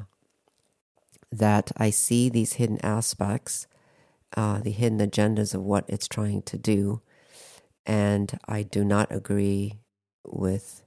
that 1.31 1.71
I 1.77 1.89
see 1.89 2.29
these 2.29 2.53
hidden 2.53 2.79
aspects 2.83 3.67
uh, 4.35 4.59
the 4.59 4.71
hidden 4.71 4.99
agendas 4.99 5.53
of 5.53 5.61
what 5.61 5.85
it's 5.87 6.07
trying 6.07 6.41
to 6.43 6.57
do. 6.57 7.01
And 7.85 8.37
I 8.47 8.63
do 8.63 8.83
not 8.83 9.11
agree 9.11 9.79
with 10.25 10.83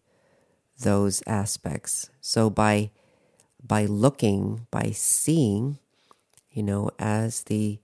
those 0.78 1.22
aspects. 1.26 2.10
So 2.20 2.50
by 2.50 2.90
by 3.62 3.84
looking, 3.84 4.66
by 4.70 4.90
seeing, 4.90 5.78
you 6.50 6.62
know, 6.62 6.90
as 6.98 7.42
the 7.44 7.78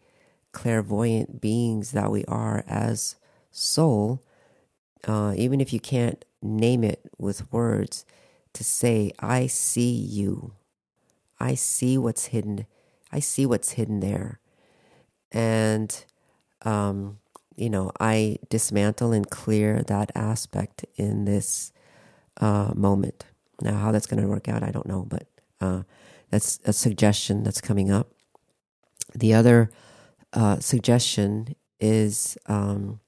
clairvoyant 0.53 1.41
beings 1.41 1.93
that 1.93 2.11
we 2.11 2.25
are 2.25 2.65
as 2.67 3.17
soul, 3.51 4.23
uh, 5.07 5.35
even 5.37 5.61
if 5.61 5.73
you 5.73 5.81
can't 5.81 6.25
name 6.41 6.83
it 6.83 7.03
with 7.19 7.53
words, 7.53 8.07
to 8.55 8.65
say, 8.65 9.13
I 9.21 9.49
see 9.49 9.93
you. 9.93 10.55
I 11.39 11.55
see 11.55 11.99
what's 11.99 12.27
hidden. 12.27 12.67
I 13.13 13.21
see 13.21 13.45
what's 13.45 13.73
hidden 13.73 14.01
there 14.01 14.41
and 15.37 16.05
um, 16.63 17.19
you 17.57 17.69
know 17.69 17.93
I 18.01 18.39
dismantle 18.49 19.13
and 19.13 19.29
clear 19.29 19.83
that 19.83 20.11
aspect 20.15 20.87
in 20.97 21.27
this 21.27 21.73
uh, 22.41 22.73
moment. 22.75 23.27
Now, 23.61 23.77
how 23.77 23.93
that's 23.93 24.07
going 24.07 24.23
to 24.23 24.29
work 24.29 24.49
out, 24.49 24.63
I 24.63 24.71
don't 24.71 24.87
know, 24.87 25.07
but 25.09 25.27
uh, 25.61 25.83
that's 26.31 26.59
a 26.65 26.73
suggestion 26.73 27.43
that's 27.43 27.61
coming 27.61 27.91
up. 27.91 28.11
The 29.15 29.35
other 29.35 29.71
uh, 30.33 30.59
suggestion 30.61 31.55
is 31.81 32.37
um, 32.47 33.01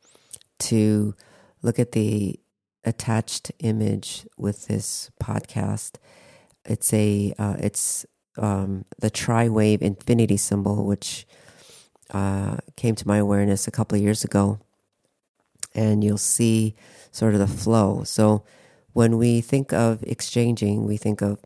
to 0.61 1.15
look 1.63 1.79
at 1.79 1.93
the 1.93 2.39
attached 2.85 3.53
image 3.59 4.27
with 4.37 4.67
this 4.67 5.11
podcast. 5.23 5.97
It's 6.65 6.93
a 6.93 7.35
uh, 7.39 7.57
it's 7.59 8.05
um, 8.37 8.85
the 8.99 9.11
tri 9.11 9.49
wave 9.49 9.83
infinity 9.83 10.37
symbol, 10.37 10.85
which 10.85 11.27
uh, 12.11 12.59
came 12.77 12.95
to 12.95 13.07
my 13.07 13.19
awareness 13.19 13.67
a 13.67 13.71
couple 13.71 13.97
of 13.97 14.03
years 14.03 14.25
ago, 14.25 14.59
and 15.75 16.03
you'll 16.03 16.19
see 16.19 16.75
sort 17.11 17.35
of 17.35 17.41
the 17.41 17.47
flow. 17.47 18.03
So 18.05 18.45
when 18.93 19.17
we 19.17 19.41
think 19.41 19.73
of 19.73 20.03
exchanging, 20.03 20.87
we 20.87 20.97
think 20.97 21.21
of 21.23 21.39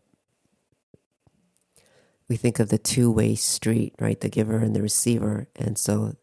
we 2.29 2.37
think 2.37 2.59
of 2.59 2.71
the 2.71 2.79
two-way 2.79 3.35
street, 3.35 3.95
right? 4.01 4.19
The 4.19 4.31
giver 4.31 4.57
and 4.59 4.75
the 4.75 4.81
receiver, 4.83 5.49
and 5.57 5.77
so 5.77 6.17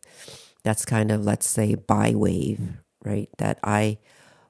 that's 0.64 0.86
kind 0.86 1.12
of 1.12 1.24
let's 1.24 1.48
say 1.48 1.76
bi 1.76 2.16
wave, 2.16 2.78
right? 3.04 3.30
That 3.38 3.60
I 3.64 4.00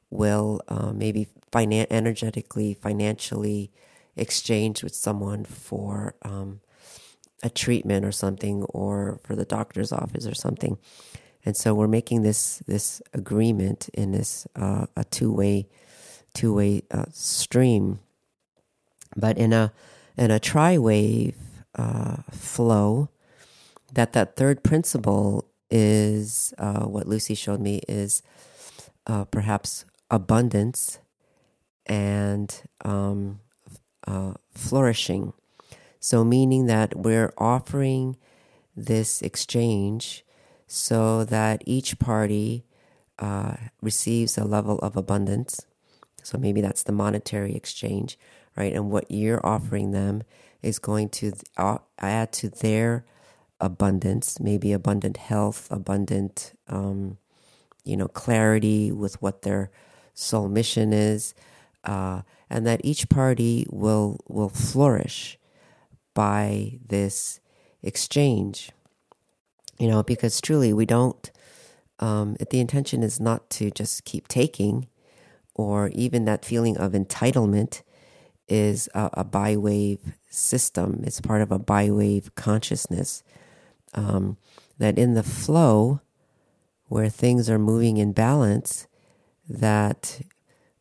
will 0.10 0.62
uh, 0.68 0.92
maybe 0.94 1.28
finan- 1.52 1.88
energetically, 1.90 2.74
financially 2.74 3.72
exchange 4.16 4.84
with 4.84 4.96
someone 4.96 5.46
for 5.46 6.16
um, 6.24 6.62
a 7.44 7.50
treatment 7.50 8.06
or 8.06 8.12
something 8.12 8.64
or 8.64 9.20
for 9.24 9.36
the 9.36 9.46
doctor's 9.46 9.92
office 9.92 10.28
or 10.28 10.36
something. 10.36 10.78
And 11.46 11.56
so 11.56 11.74
we're 11.74 11.88
making 11.88 12.22
this 12.24 12.60
this 12.68 13.02
agreement 13.14 13.90
in 13.94 14.12
this 14.12 14.48
uh, 14.56 14.88
a 14.96 15.06
two 15.06 15.32
way 15.32 15.68
two 16.34 16.54
way 16.54 16.84
uh, 16.92 17.06
stream, 17.12 18.00
but 19.16 19.38
in 19.38 19.54
a 19.54 19.72
in 20.18 20.32
a 20.32 20.40
tri 20.40 20.78
wave 20.78 21.38
uh, 21.76 22.18
flow, 22.32 23.10
that 23.94 24.14
that 24.14 24.36
third 24.36 24.64
principle 24.64 25.46
is 25.72 26.54
uh, 26.58 26.86
what 26.86 27.08
Lucy 27.08 27.36
showed 27.36 27.62
me 27.62 27.82
is 27.88 28.22
uh, 29.08 29.24
perhaps 29.26 29.86
abundance 30.12 31.00
and 31.86 32.64
um, 32.84 33.40
uh, 34.08 34.34
flourishing. 34.54 35.34
So, 36.00 36.24
meaning 36.24 36.68
that 36.68 36.96
we're 36.96 37.34
offering 37.38 38.16
this 38.76 39.22
exchange 39.22 40.24
so 40.66 41.26
that 41.26 41.62
each 41.66 42.00
party 42.00 42.64
uh, 43.18 43.56
receives 43.82 44.38
a 44.38 44.46
level 44.46 44.80
of 44.80 44.96
abundance. 44.96 45.66
So, 46.24 46.38
maybe 46.38 46.62
that's 46.62 46.84
the 46.84 46.94
monetary 46.94 47.54
exchange, 47.54 48.18
right? 48.56 48.74
And 48.74 48.90
what 48.90 49.12
you're 49.12 49.46
offering 49.46 49.92
them 49.92 50.24
is 50.62 50.80
going 50.80 51.10
to 51.10 51.34
uh, 51.58 51.80
add 52.00 52.32
to 52.34 52.50
their 52.50 53.06
abundance, 53.60 54.40
maybe 54.40 54.72
abundant 54.72 55.18
health, 55.18 55.68
abundant, 55.70 56.54
um, 56.68 57.18
you 57.84 57.98
know, 57.98 58.08
clarity 58.08 58.92
with 58.92 59.22
what 59.22 59.42
their 59.42 59.70
soul 60.14 60.48
mission 60.48 60.94
is, 60.94 61.34
uh, 61.84 62.22
and 62.50 62.66
that 62.66 62.82
each 62.84 63.10
party 63.10 63.66
will 63.70 64.20
will 64.28 64.50
flourish 64.50 65.39
by 66.20 66.78
this 66.86 67.40
exchange. 67.82 68.72
You 69.78 69.88
know, 69.88 70.04
because 70.04 70.42
truly 70.42 70.74
we 70.74 70.86
don't. 70.86 71.32
Um, 72.02 72.36
the 72.50 72.60
intention 72.60 73.04
is 73.04 73.22
not 73.22 73.50
to 73.52 73.72
just 73.72 74.04
keep 74.04 74.28
taking, 74.28 74.88
or 75.56 75.88
even 75.94 76.26
that 76.26 76.44
feeling 76.44 76.76
of 76.76 76.92
entitlement 76.92 77.84
is 78.50 78.90
a, 78.94 79.10
a 79.14 79.24
bi-wave 79.24 80.04
system. 80.30 81.04
It's 81.08 81.22
part 81.22 81.42
of 81.42 81.54
a 81.54 81.60
bi-wave 81.74 82.36
consciousness. 82.36 83.24
Um, 83.94 84.36
that 84.78 84.98
in 84.98 85.14
the 85.14 85.24
flow, 85.24 86.02
where 86.88 87.10
things 87.10 87.50
are 87.50 87.60
moving 87.72 87.96
in 87.96 88.12
balance, 88.12 88.88
that 89.48 90.20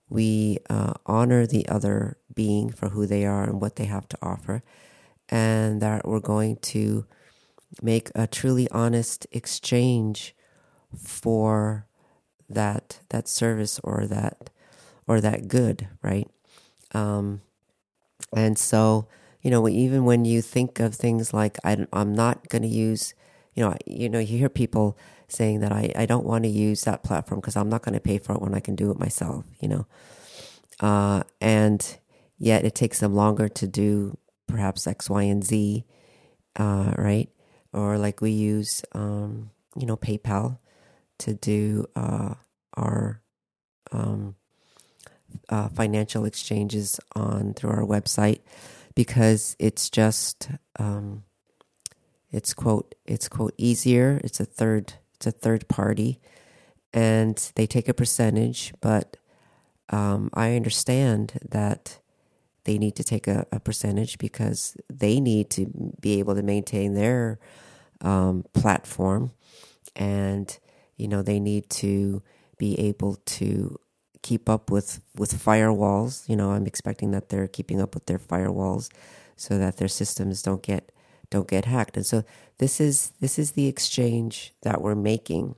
we 0.09 0.59
uh, 0.68 0.95
honor 1.07 1.47
the 1.47 1.68
other 1.68 2.16
being 2.34 2.72
for 2.72 2.89
who 2.89 3.07
they 3.07 3.24
are 3.24 3.45
and 3.45 3.61
what 3.61 3.76
they 3.76 3.86
have 3.86 4.09
to 4.09 4.18
offer, 4.20 4.62
and 5.29 5.81
that 5.83 6.07
we're 6.07 6.20
going 6.20 6.57
to 6.57 7.07
make 7.83 8.11
a 8.14 8.26
truly 8.26 8.68
honest 8.70 9.26
exchange 9.33 10.35
for 10.97 11.87
that 12.49 13.01
that 13.11 13.29
service 13.29 13.79
or 13.85 14.07
that 14.07 14.51
or 15.07 15.20
that 15.20 15.49
good, 15.49 15.89
right? 16.03 16.29
Um, 16.93 17.43
and 18.35 18.59
so, 18.59 19.09
you 19.43 19.51
know, 19.51 19.68
even 19.68 20.05
when 20.05 20.24
you 20.24 20.43
think 20.43 20.81
of 20.81 20.95
things 20.95 21.33
like 21.33 21.59
I, 21.64 21.87
I'm 21.93 22.14
not 22.14 22.49
going 22.49 22.62
to 22.62 22.68
use, 22.68 23.14
you 23.55 23.64
know, 23.64 23.74
you 23.87 24.09
know, 24.09 24.18
you 24.18 24.39
hear 24.39 24.49
people 24.49 24.99
saying 25.29 25.61
that 25.61 25.72
I, 25.72 25.93
I 25.97 26.07
don't 26.07 26.24
want 26.24 26.45
to 26.45 26.51
use 26.51 26.85
that 26.85 27.03
platform 27.03 27.41
because 27.41 27.57
I'm 27.57 27.68
not 27.68 27.83
going 27.83 27.95
to 27.95 28.01
pay 28.01 28.18
for 28.18 28.35
it 28.35 28.43
when 28.43 28.55
I 28.55 28.61
can 28.61 28.74
do 28.74 28.91
it 28.91 28.99
myself, 28.99 29.45
you 29.61 29.68
know. 29.68 29.87
Uh, 30.81 31.22
and 31.41 31.99
yet 32.39 32.64
it 32.64 32.74
takes 32.74 33.01
them 33.01 33.14
longer 33.14 33.49
to 33.49 33.66
do 33.66 34.16
perhaps 34.49 34.86
X, 34.86 35.09
Y, 35.09 35.22
and 35.22 35.44
Z, 35.44 35.84
uh, 36.57 36.92
right? 36.99 37.28
Or 37.72 37.99
like 37.99 38.20
we 38.20 38.30
use, 38.32 38.82
um, 38.92 39.51
you 39.76 39.86
know, 39.86 39.96
PayPal 39.96 40.59
to 41.18 41.34
do 41.34 41.86
uh, 41.94 42.34
our 42.74 43.20
um, 43.92 44.34
uh, 45.49 45.68
financial 45.68 46.24
exchanges 46.24 46.99
on 47.14 47.55
through 47.55 47.70
our 47.70 47.84
website 47.84 48.40
because 48.94 49.55
it's 49.59 49.90
just 49.90 50.49
um, 50.78 51.24
it's 52.30 52.55
quote 52.55 52.94
it's 53.07 53.28
quote 53.28 53.55
easier. 53.57 54.20
It's 54.24 54.40
a 54.40 54.44
third 54.44 54.94
it's 55.14 55.26
a 55.26 55.32
third 55.32 55.68
party, 55.68 56.20
and 56.92 57.36
they 57.55 57.66
take 57.66 57.88
a 57.88 57.94
percentage. 57.94 58.72
But 58.80 59.16
um, 59.90 60.30
I 60.34 60.55
understand 60.57 61.38
that 61.49 61.99
they 62.69 62.77
need 62.77 62.97
to 62.97 63.03
take 63.03 63.27
a, 63.27 63.47
a, 63.51 63.59
percentage 63.59 64.19
because 64.19 64.77
they 64.93 65.21
need 65.21 65.49
to 65.49 65.95
be 66.03 66.19
able 66.19 66.35
to 66.35 66.43
maintain 66.43 66.93
their 66.93 67.39
um, 68.03 68.45
platform, 68.53 69.31
and 69.97 70.59
you 70.99 71.09
know 71.09 71.23
they 71.23 71.41
need 71.41 71.71
to 71.71 72.23
be 72.59 72.79
able 72.79 73.14
to 73.25 73.81
keep 74.21 74.51
up 74.51 74.71
with 74.71 75.01
with 75.16 75.33
firewalls. 75.33 76.29
You 76.29 76.37
know, 76.37 76.51
I'm 76.51 76.66
expecting 76.66 77.11
that 77.12 77.31
they're 77.31 77.49
keeping 77.49 77.81
up 77.81 77.95
with 77.95 78.05
their 78.05 78.19
firewalls 78.19 78.91
so 79.35 79.57
that 79.57 79.79
their 79.79 79.89
systems 79.89 80.43
don't 80.43 80.62
get 80.62 80.93
don't 81.31 81.49
get 81.49 81.64
hacked. 81.64 81.97
And 81.97 82.05
so 82.05 82.23
this 82.59 82.83
is 82.83 83.12
this 83.19 83.39
is 83.39 83.53
the 83.53 83.66
exchange 83.66 84.53
that 84.61 84.83
we're 84.83 84.95
making, 84.95 85.55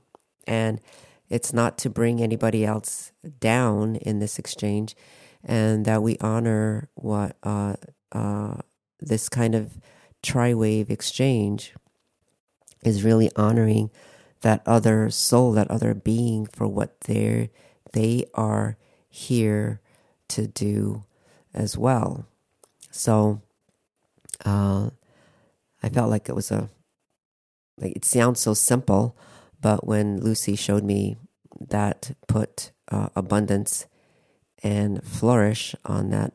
and 0.47 0.79
it's 1.27 1.51
not 1.51 1.77
to 1.79 1.89
bring 1.89 2.21
anybody 2.21 2.63
else 2.63 3.11
down 3.41 3.97
in 3.97 4.19
this 4.19 4.39
exchange, 4.39 4.95
and 5.43 5.85
that 5.85 6.03
we 6.03 6.17
honor 6.19 6.89
what 6.95 7.37
uh, 7.43 7.75
uh, 8.11 8.57
this 8.99 9.29
kind 9.29 9.55
of 9.55 9.79
tri-wave 10.21 10.89
exchange 10.89 11.73
is 12.83 13.03
really 13.03 13.31
honoring 13.35 13.89
that 14.41 14.61
other 14.65 15.09
soul, 15.09 15.51
that 15.53 15.69
other 15.69 15.93
being 15.93 16.45
for 16.45 16.67
what 16.67 17.01
they're 17.01 17.49
they 17.93 18.25
are 18.33 18.77
here 19.09 19.81
to 20.29 20.47
do 20.47 21.03
as 21.53 21.77
well. 21.77 22.25
So, 22.89 23.41
uh, 24.45 24.91
I 25.83 25.89
felt 25.89 26.09
like 26.09 26.29
it 26.29 26.35
was 26.35 26.51
a 26.51 26.69
like 27.77 27.95
it 27.95 28.05
sounds 28.05 28.39
so 28.39 28.53
simple, 28.53 29.17
but 29.59 29.85
when 29.85 30.19
Lucy 30.21 30.55
showed 30.55 30.83
me 30.83 31.17
that 31.59 32.15
put 32.27 32.71
uh, 32.89 33.09
abundance 33.15 33.87
and 34.63 35.03
flourish 35.03 35.75
on 35.85 36.09
that 36.11 36.33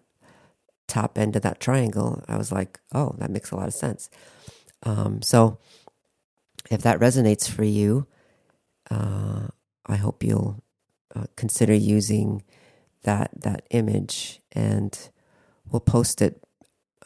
top 0.87 1.19
end 1.19 1.37
of 1.37 1.43
that 1.43 1.61
triangle, 1.61 2.25
I 2.29 2.37
was 2.37 2.53
like, 2.53 2.79
oh, 2.93 3.15
that 3.19 3.31
makes 3.31 3.51
a 3.51 3.57
lot 3.57 3.69
of 3.69 3.75
sense. 3.75 4.09
Um, 4.83 5.23
so, 5.23 5.59
if 6.71 6.83
that 6.83 7.01
resonates 7.01 7.49
for 7.49 7.65
you, 7.65 8.07
uh, 8.91 9.49
I 9.87 9.97
hope 9.97 10.23
you'll 10.23 10.63
uh, 11.15 11.27
consider 11.37 11.75
using 11.75 12.43
that 13.03 13.31
that 13.41 13.67
image, 13.71 14.41
and 14.53 14.99
we'll 15.71 15.81
post 15.81 16.21
it 16.21 16.43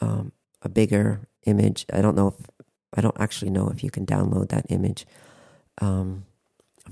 um, 0.01 0.33
a 0.63 0.69
bigger 0.69 1.29
image. 1.45 1.87
I 1.93 2.01
don't 2.01 2.17
know 2.17 2.29
if 2.29 2.47
I 2.95 3.01
don't 3.01 3.21
actually 3.21 3.51
know 3.51 3.69
if 3.69 3.85
you 3.85 3.91
can 3.91 4.07
download 4.07 4.49
that 4.49 4.67
image 4.69 5.07
um, 5.81 6.25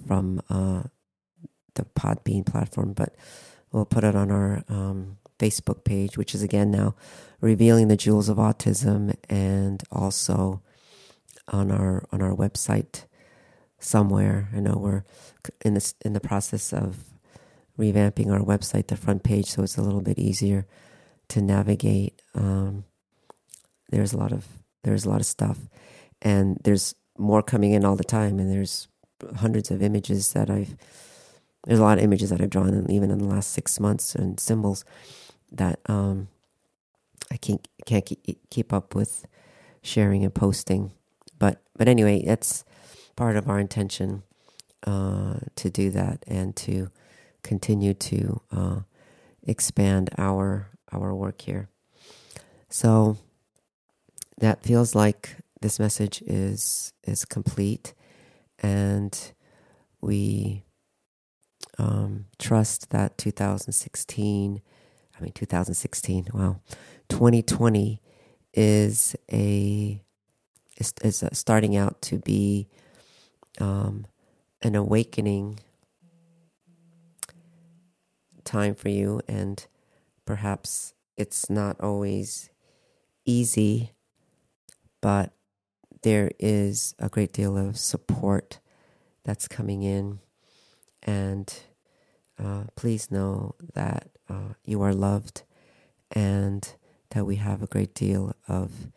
from 0.07 0.43
uh, 0.49 0.85
the 1.75 1.85
Podbean 1.85 2.47
platform, 2.47 2.93
but 2.93 3.15
we'll 3.73 3.85
put 3.85 4.05
it 4.05 4.15
on 4.15 4.31
our 4.31 4.65
um, 4.69 5.19
Facebook 5.39 5.85
page, 5.85 6.17
which 6.17 6.35
is 6.35 6.43
again 6.43 6.71
now 6.71 6.95
revealing 7.41 7.89
the 7.89 7.97
jewels 7.97 8.29
of 8.29 8.37
autism, 8.37 9.15
and 9.29 9.83
also 9.91 10.63
on 11.49 11.71
our 11.71 12.07
on 12.13 12.23
our 12.23 12.35
website 12.35 13.05
somewhere. 13.79 14.49
I 14.55 14.61
know 14.61 14.77
we're 14.77 15.05
in 15.65 15.75
this 15.75 15.95
in 16.05 16.13
the 16.13 16.21
process 16.21 16.73
of 16.73 17.05
revamping 17.79 18.31
our 18.31 18.41
website, 18.41 18.89
the 18.89 18.97
front 18.97 19.23
page, 19.23 19.47
so 19.47 19.63
it's 19.63 19.79
a 19.79 19.83
little 19.83 20.01
bit 20.01 20.19
easier 20.19 20.67
to 21.29 21.41
navigate. 21.41 22.21
Um, 22.35 22.85
there's 23.91 24.13
a 24.13 24.19
lot 24.19 24.33
of 24.33 24.47
there's 24.83 25.05
a 25.05 25.11
lot 25.11 25.21
of 25.21 25.27
stuff, 25.27 25.59
and 26.21 26.59
there's 26.65 26.95
more 27.17 27.43
coming 27.43 27.73
in 27.73 27.85
all 27.85 27.97
the 27.97 28.05
time, 28.05 28.39
and 28.39 28.51
there's 28.51 28.89
hundreds 29.37 29.71
of 29.71 29.83
images 29.83 30.33
that 30.33 30.51
I've 30.51 30.77
there's 31.67 31.79
a 31.81 31.83
lot 31.83 31.99
of 31.99 32.05
images 32.05 32.31
that 32.31 32.41
I've 32.41 32.51
drawn, 32.51 32.91
even 32.91 33.11
in 33.11 33.19
the 33.19 33.27
last 33.27 33.53
six 33.53 33.81
months, 33.81 34.15
and 34.15 34.39
symbols 34.39 34.85
that 35.53 35.81
um, 35.87 36.29
I 37.31 37.37
can't 37.37 37.67
can't 37.87 38.05
keep, 38.05 38.39
keep 38.51 38.73
up 38.73 38.95
with 38.95 39.27
sharing 39.83 40.25
and 40.25 40.35
posting. 40.35 40.93
But 41.39 41.61
but 41.77 41.89
anyway, 41.89 42.23
that's 42.25 42.65
part 43.17 43.37
of 43.37 43.49
our 43.49 43.59
intention 43.59 44.23
uh, 44.87 45.39
to 45.57 45.71
do 45.71 45.91
that 45.91 46.25
and 46.27 46.55
to 46.57 46.91
continue 47.43 47.95
to 47.95 48.41
uh, 48.53 48.81
expand 49.43 50.11
our 50.19 50.71
our 50.93 51.15
work 51.15 51.43
here. 51.43 51.69
So 52.69 53.17
that 54.39 54.63
feels 54.63 54.95
like 54.95 55.37
this 55.61 55.79
message 55.79 56.23
is 56.23 56.93
is 57.05 57.25
complete, 57.25 57.95
and 58.61 59.33
we 60.01 60.63
um, 61.79 62.27
trust 62.39 62.91
that 62.91 63.19
2016. 63.19 64.63
I 65.17 65.23
mean, 65.23 65.33
2016. 65.33 66.29
Wow, 66.33 66.61
2020 67.09 68.01
is 68.55 69.17
a 69.33 70.03
is, 70.77 70.95
is 71.03 71.25
starting 71.33 71.77
out 71.77 72.01
to 72.03 72.19
be 72.19 72.69
um, 73.61 74.07
an 74.63 74.75
awakening 74.75 75.61
time 78.45 78.75
for 78.75 78.89
you, 78.89 79.21
and 79.29 79.67
perhaps 80.25 80.95
it's 81.17 81.51
not 81.51 81.81
always 81.81 82.51
easy 83.25 83.93
but 85.01 85.33
there 86.03 86.31
is 86.39 86.95
a 86.99 87.09
great 87.09 87.33
deal 87.33 87.57
of 87.57 87.79
support 87.79 88.61
that's 89.25 89.49
coming 89.49 89.83
in. 89.83 90.21
And 91.03 91.53
uh, 92.39 92.65
please 92.77 93.11
know 93.11 93.55
that 93.75 94.09
uh, 94.29 94.55
you 94.65 94.83
are 94.83 94.95
loved 94.95 95.43
and 96.11 96.75
that 97.11 97.25
we 97.25 97.37
have 97.37 97.63
a 97.63 97.67
great 97.67 97.95
deal 97.95 98.35
of 98.47 98.89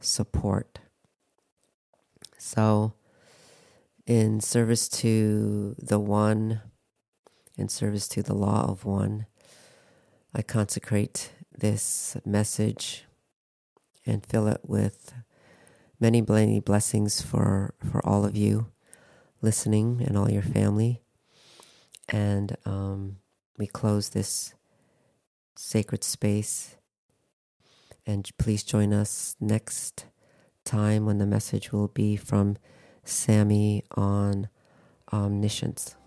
support. 0.00 0.80
So, 2.38 2.94
in 4.06 4.40
service 4.40 4.88
to 4.88 5.74
the 5.78 5.98
One, 5.98 6.62
in 7.56 7.68
service 7.68 8.08
to 8.08 8.22
the 8.22 8.34
law 8.34 8.70
of 8.70 8.84
One, 8.84 9.26
I 10.34 10.42
consecrate 10.42 11.32
this 11.56 12.16
message 12.24 13.04
and 14.06 14.24
fill 14.24 14.48
it 14.48 14.60
with 14.64 15.12
many, 16.00 16.22
many 16.22 16.60
blessings 16.60 17.20
for, 17.20 17.74
for 17.90 18.04
all 18.06 18.24
of 18.24 18.36
you 18.36 18.68
listening 19.42 20.02
and 20.06 20.16
all 20.16 20.30
your 20.30 20.42
family. 20.42 21.02
And 22.08 22.56
um, 22.64 23.16
we 23.58 23.66
close 23.66 24.10
this 24.10 24.54
sacred 25.56 26.04
space. 26.04 26.76
And 28.06 28.30
please 28.38 28.62
join 28.62 28.92
us 28.92 29.36
next 29.40 30.06
time 30.64 31.04
when 31.04 31.18
the 31.18 31.26
message 31.26 31.72
will 31.72 31.88
be 31.88 32.16
from 32.16 32.56
Sammy 33.04 33.84
on 33.90 34.48
omniscience. 35.12 35.97